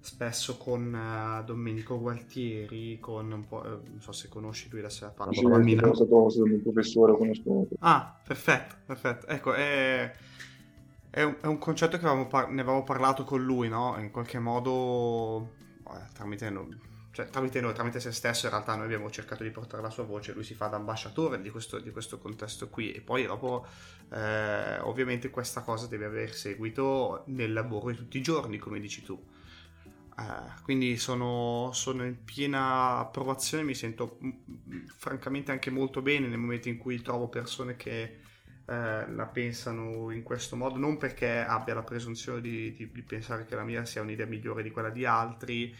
spesso 0.00 0.56
con 0.56 0.94
uh, 0.94 1.44
Domenico 1.44 1.98
Gualtieri, 1.98 2.98
con 3.00 3.32
un 3.32 3.44
po', 3.44 3.56
uh, 3.56 3.68
non 3.68 4.00
so 4.00 4.12
se 4.12 4.28
conosci 4.28 4.68
lui 4.70 4.78
adesso 4.78 5.12
parla 5.14 5.32
sì, 5.32 5.40
proprio 5.40 5.60
a 5.60 5.64
Milano. 5.64 5.94
Sono 5.94 6.30
stato 6.30 6.44
un 6.44 6.62
professore, 6.62 7.16
conosco. 7.16 7.66
Ah, 7.80 8.16
perfetto, 8.24 8.76
perfetto. 8.86 9.26
Ecco, 9.26 9.54
è, 9.54 10.12
è, 11.16 11.22
un, 11.22 11.34
è 11.40 11.46
un, 11.46 11.56
concetto 11.56 11.96
che 11.96 12.04
avevamo 12.04 12.26
par- 12.26 12.50
ne 12.50 12.60
avevamo 12.60 12.84
parlato 12.84 13.24
con 13.24 13.42
lui, 13.42 13.70
no? 13.70 13.96
In 13.98 14.10
qualche 14.10 14.38
modo, 14.38 15.54
tramite... 16.12 16.50
No, 16.50 16.68
cioè 17.10 17.30
tramite 17.30 17.62
noi, 17.62 17.72
tramite 17.72 18.00
se 18.00 18.12
stesso, 18.12 18.44
in 18.44 18.52
realtà 18.52 18.74
noi 18.74 18.84
abbiamo 18.84 19.08
cercato 19.08 19.42
di 19.42 19.50
portare 19.50 19.82
la 19.82 19.88
sua 19.88 20.04
voce, 20.04 20.34
lui 20.34 20.44
si 20.44 20.52
fa 20.52 20.66
da 20.66 20.76
ambasciatore 20.76 21.40
di 21.40 21.48
questo, 21.48 21.78
di 21.78 21.90
questo 21.90 22.18
contesto 22.18 22.68
qui 22.68 22.92
e 22.92 23.00
poi 23.00 23.24
dopo 23.24 23.66
eh, 24.12 24.78
ovviamente 24.80 25.30
questa 25.30 25.62
cosa 25.62 25.86
deve 25.86 26.04
aver 26.04 26.34
seguito 26.34 27.22
nel 27.28 27.54
lavoro 27.54 27.88
di 27.88 27.96
tutti 27.96 28.18
i 28.18 28.22
giorni, 28.22 28.58
come 28.58 28.78
dici 28.78 29.02
tu. 29.02 29.18
Uh, 30.18 30.62
quindi 30.64 30.98
sono, 30.98 31.70
sono, 31.72 32.04
in 32.04 32.22
piena 32.24 32.98
approvazione, 32.98 33.64
mi 33.64 33.74
sento 33.74 34.18
m- 34.20 34.28
mm, 34.28 34.84
francamente 34.86 35.50
anche 35.50 35.70
molto 35.70 36.02
bene 36.02 36.26
nel 36.26 36.38
momento 36.38 36.68
in 36.68 36.76
cui 36.76 37.00
trovo 37.00 37.28
persone 37.28 37.76
che 37.76 38.20
uh, 38.66 38.72
la 39.14 39.28
pensano 39.32 40.10
in 40.10 40.22
questo 40.22 40.56
modo, 40.56 40.78
non 40.78 40.96
perché 40.96 41.38
abbia 41.38 41.74
la 41.74 41.82
presunzione 41.82 42.40
di, 42.40 42.72
di, 42.72 42.90
di, 42.92 43.02
pensare 43.02 43.44
che 43.46 43.54
la 43.54 43.64
mia 43.64 43.84
sia 43.84 44.02
un'idea 44.02 44.26
migliore 44.26 44.62
di 44.62 44.70
quella 44.70 44.90
di 44.90 45.04
altri, 45.04 45.74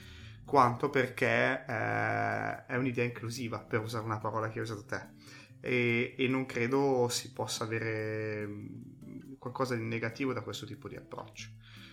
quanto 0.44 0.90
perché 0.90 1.64
eh, 1.66 2.66
è 2.66 2.76
un'idea 2.76 3.04
inclusiva, 3.04 3.58
per 3.58 3.80
usare 3.80 4.04
una 4.04 4.18
parola 4.18 4.48
che 4.48 4.58
hai 4.60 4.64
usato 4.64 4.84
te. 4.84 5.00
E, 5.60 6.14
e, 6.16 6.28
non 6.28 6.46
credo 6.46 7.08
si 7.10 7.32
possa 7.32 7.64
avere 7.64 8.46
mm, 8.46 9.32
qualcosa 9.38 9.74
di 9.74 9.82
negativo 9.82 10.32
da 10.32 10.42
questo 10.42 10.64
tipo 10.64 10.88
di 10.88 10.96
approccio. 10.96 11.48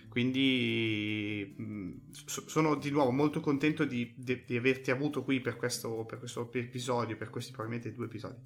Quindi 0.07 1.55
mm, 1.59 1.91
sono 2.11 2.75
di 2.75 2.91
nuovo 2.91 3.09
molto 3.09 3.39
contento 3.39 3.83
di, 3.83 4.13
di, 4.15 4.43
di 4.45 4.55
averti 4.55 4.91
avuto 4.91 5.23
qui 5.23 5.41
per 5.41 5.55
questo, 5.55 6.05
per 6.05 6.19
questo, 6.19 6.47
episodio, 6.53 7.17
per 7.17 7.31
questi 7.31 7.51
probabilmente 7.51 7.91
due 7.95 8.05
episodi 8.05 8.37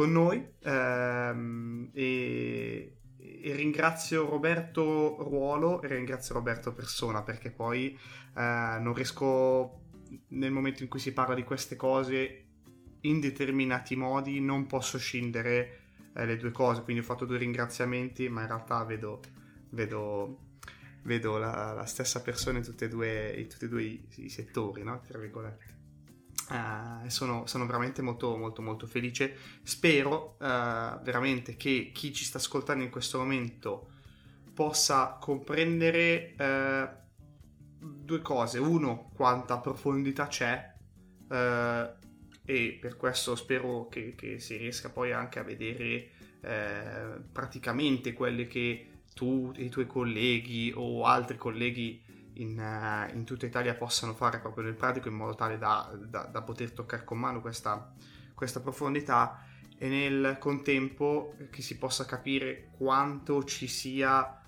con 0.00 0.12
noi. 0.12 0.42
Ehm, 0.62 1.90
e, 1.92 2.96
e 3.18 3.54
ringrazio 3.54 4.26
Roberto 4.30 5.16
Ruolo 5.22 5.82
e 5.82 5.88
ringrazio 5.88 6.34
Roberto 6.34 6.72
Persona 6.72 7.22
perché 7.22 7.50
poi 7.50 7.92
eh, 8.34 8.78
non 8.80 8.94
riesco 8.94 9.82
nel 10.28 10.52
momento 10.52 10.82
in 10.82 10.88
cui 10.88 11.00
si 11.00 11.12
parla 11.12 11.34
di 11.34 11.44
queste 11.44 11.76
cose 11.76 12.44
in 13.02 13.20
determinati 13.20 13.94
modi 13.94 14.40
non 14.40 14.66
posso 14.66 14.96
scindere 14.96 15.80
eh, 16.14 16.24
le 16.24 16.36
due 16.38 16.50
cose 16.50 16.82
quindi 16.82 17.02
ho 17.02 17.04
fatto 17.04 17.26
due 17.26 17.36
ringraziamenti 17.36 18.28
ma 18.30 18.40
in 18.40 18.46
realtà 18.46 18.82
vedo, 18.84 19.20
vedo, 19.70 20.38
vedo 21.02 21.36
la, 21.36 21.72
la, 21.74 21.84
stessa 21.84 22.22
persona 22.22 22.58
in 22.58 22.74
e 22.78 22.88
due, 22.88 23.34
in 23.36 23.48
tutti 23.48 23.66
e 23.66 23.68
due 23.68 23.82
i, 23.82 24.06
i 24.16 24.28
settori 24.30 24.82
no? 24.82 25.00
tra 25.06 25.18
virgolette 25.18 25.79
Uh, 26.50 27.08
sono, 27.08 27.46
sono, 27.46 27.64
veramente 27.64 28.02
molto 28.02 28.36
molto 28.36 28.60
molto 28.60 28.86
felice. 28.88 29.36
Spero 29.62 30.36
uh, 30.40 31.00
veramente 31.02 31.56
che 31.56 31.92
chi 31.94 32.12
ci 32.12 32.24
sta 32.24 32.38
ascoltando 32.38 32.82
in 32.82 32.90
questo 32.90 33.18
momento 33.18 33.90
possa 34.52 35.16
comprendere 35.20 36.34
uh, 36.36 36.88
due 37.78 38.20
cose. 38.20 38.58
Uno 38.58 39.10
quanta 39.14 39.58
profondità 39.58 40.26
c'è 40.26 40.68
e 42.44 42.78
per 42.80 42.96
questo 42.96 43.36
spero 43.36 43.86
che, 43.86 44.16
che, 44.16 44.40
si 44.40 44.56
riesca 44.56 44.90
poi 44.90 45.12
anche 45.12 45.38
a 45.38 45.44
vedere 45.44 46.10
praticamente 47.30 48.12
quelle 48.12 48.48
che 48.48 49.02
tu 49.14 49.52
e 49.54 49.64
i 49.64 49.68
tuoi 49.68 49.86
colleghi 49.86 50.72
o 50.74 51.04
altri 51.04 51.36
colleghi 51.36 52.02
in, 52.40 52.58
uh, 52.58 53.14
in, 53.14 53.24
tutta 53.24 53.46
Italia 53.46 53.74
possano 53.74 54.14
fare 54.14 54.38
proprio 54.38 54.64
nel 54.64 54.74
pratico 54.74 55.08
in 55.08 55.14
modo 55.14 55.34
tale 55.34 55.58
da, 55.58 55.90
da, 55.96 56.24
da 56.24 56.42
poter 56.42 56.72
toccare 56.72 57.04
con 57.04 57.18
mano 57.18 57.40
questa, 57.40 57.92
questa, 58.34 58.60
profondità 58.60 59.44
e 59.78 59.88
nel 59.88 60.36
contempo 60.38 61.34
che 61.50 61.62
si 61.62 61.78
possa 61.78 62.04
capire 62.04 62.70
quanto 62.76 63.44
ci 63.44 63.66
sia 63.66 64.42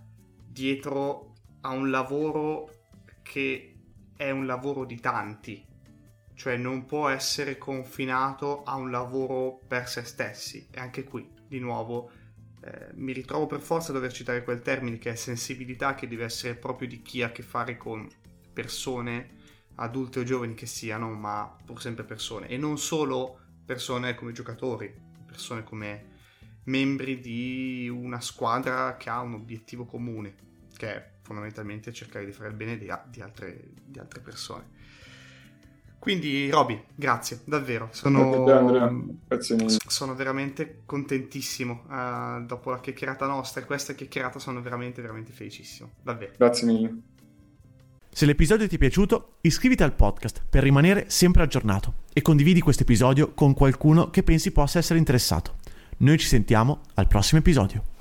dietro 0.47 1.35
a 1.63 1.71
un 1.71 1.91
lavoro 1.91 2.71
che 3.23 3.77
è 4.17 4.31
un 4.31 4.47
lavoro 4.47 4.85
di 4.85 5.01
tanti, 5.01 5.65
cioè 6.35 6.57
non 6.57 6.85
può 6.85 7.09
essere 7.09 7.57
confinato 7.57 8.63
a 8.63 8.75
un 8.77 8.91
lavoro 8.91 9.61
per 9.67 9.89
se 9.89 10.05
stessi. 10.05 10.69
E 10.71 10.81
anche 10.81 11.05
qui 11.05 11.31
di 11.47 11.59
nuovo 11.59 12.11
eh, 12.64 12.90
mi 12.94 13.12
ritrovo 13.12 13.46
per 13.46 13.61
forza 13.61 13.90
a 13.90 13.94
dover 13.94 14.12
citare 14.12 14.44
quel 14.44 14.62
termine 14.62 14.98
che 14.98 15.11
è 15.11 15.14
sensibilità 15.16 15.94
che 15.94 16.07
deve 16.07 16.25
essere 16.25 16.55
proprio 16.55 16.87
di 16.87 17.03
chi 17.03 17.22
ha 17.22 17.27
a 17.27 17.33
che 17.33 17.42
fare 17.42 17.77
con 17.77 18.09
persone 18.53 19.40
adulte 19.77 20.20
o 20.20 20.25
giovani 20.25 20.55
che 20.55 20.66
siano, 20.66 21.11
ma 21.11 21.57
pur 21.64 21.81
sempre 21.81 22.05
persone 22.05 22.48
e 22.48 22.57
non 22.57 22.79
solo 22.79 23.40
persone 23.64 24.14
come 24.14 24.33
giocatori, 24.33 24.94
persone 25.27 25.64
come 25.64 26.11
membri 26.64 27.18
di 27.18 27.88
una 27.88 28.20
squadra 28.20 28.96
che 28.96 29.11
ha 29.11 29.20
un 29.20 29.35
obiettivo 29.35 29.85
comune, 29.85 30.35
che 30.77 30.94
è 30.94 31.11
fondamentalmente 31.22 31.92
cercare 31.92 32.25
di 32.25 32.33
fare 32.33 32.51
il 32.51 32.55
bene 32.55 32.77
di, 32.77 32.92
di, 33.09 33.20
altre, 33.20 33.70
di 33.85 33.98
altre 33.98 34.20
persone. 34.20 34.81
Quindi, 36.03 36.51
Roby, 36.51 36.83
grazie, 36.97 37.43
davvero. 37.45 37.88
Sono, 37.93 38.43
grazie 39.29 39.57
sono 39.87 40.17
veramente 40.17 40.81
contentissimo 40.85 41.85
uh, 41.87 42.45
dopo 42.45 42.71
la 42.71 42.81
chiacchierata 42.81 43.25
nostra 43.25 43.61
e 43.61 43.65
questa 43.65 43.93
chiacchierata 43.93 44.41
sono 44.41 44.61
veramente, 44.61 45.01
veramente 45.01 45.31
felicissimo. 45.31 45.91
Davvero. 46.03 46.33
Grazie 46.37 46.67
mille. 46.67 46.97
Se 48.11 48.27
l'episodio 48.27 48.67
ti 48.67 48.75
è 48.75 48.79
piaciuto, 48.79 49.37
iscriviti 49.43 49.85
al 49.85 49.95
podcast 49.95 50.43
per 50.51 50.65
rimanere 50.65 51.05
sempre 51.09 51.45
aggiornato 51.45 51.95
e 52.12 52.21
condividi 52.21 52.61
questo 52.61 52.83
episodio 52.83 53.33
con 53.33 53.55
qualcuno 53.55 54.11
che 54.11 54.25
pensi 54.25 54.51
possa 54.51 54.81
essere 54.81 54.99
interessato. 54.99 55.59
Noi 55.99 56.19
ci 56.19 56.27
sentiamo 56.27 56.81
al 56.95 57.07
prossimo 57.07 57.38
episodio. 57.38 57.92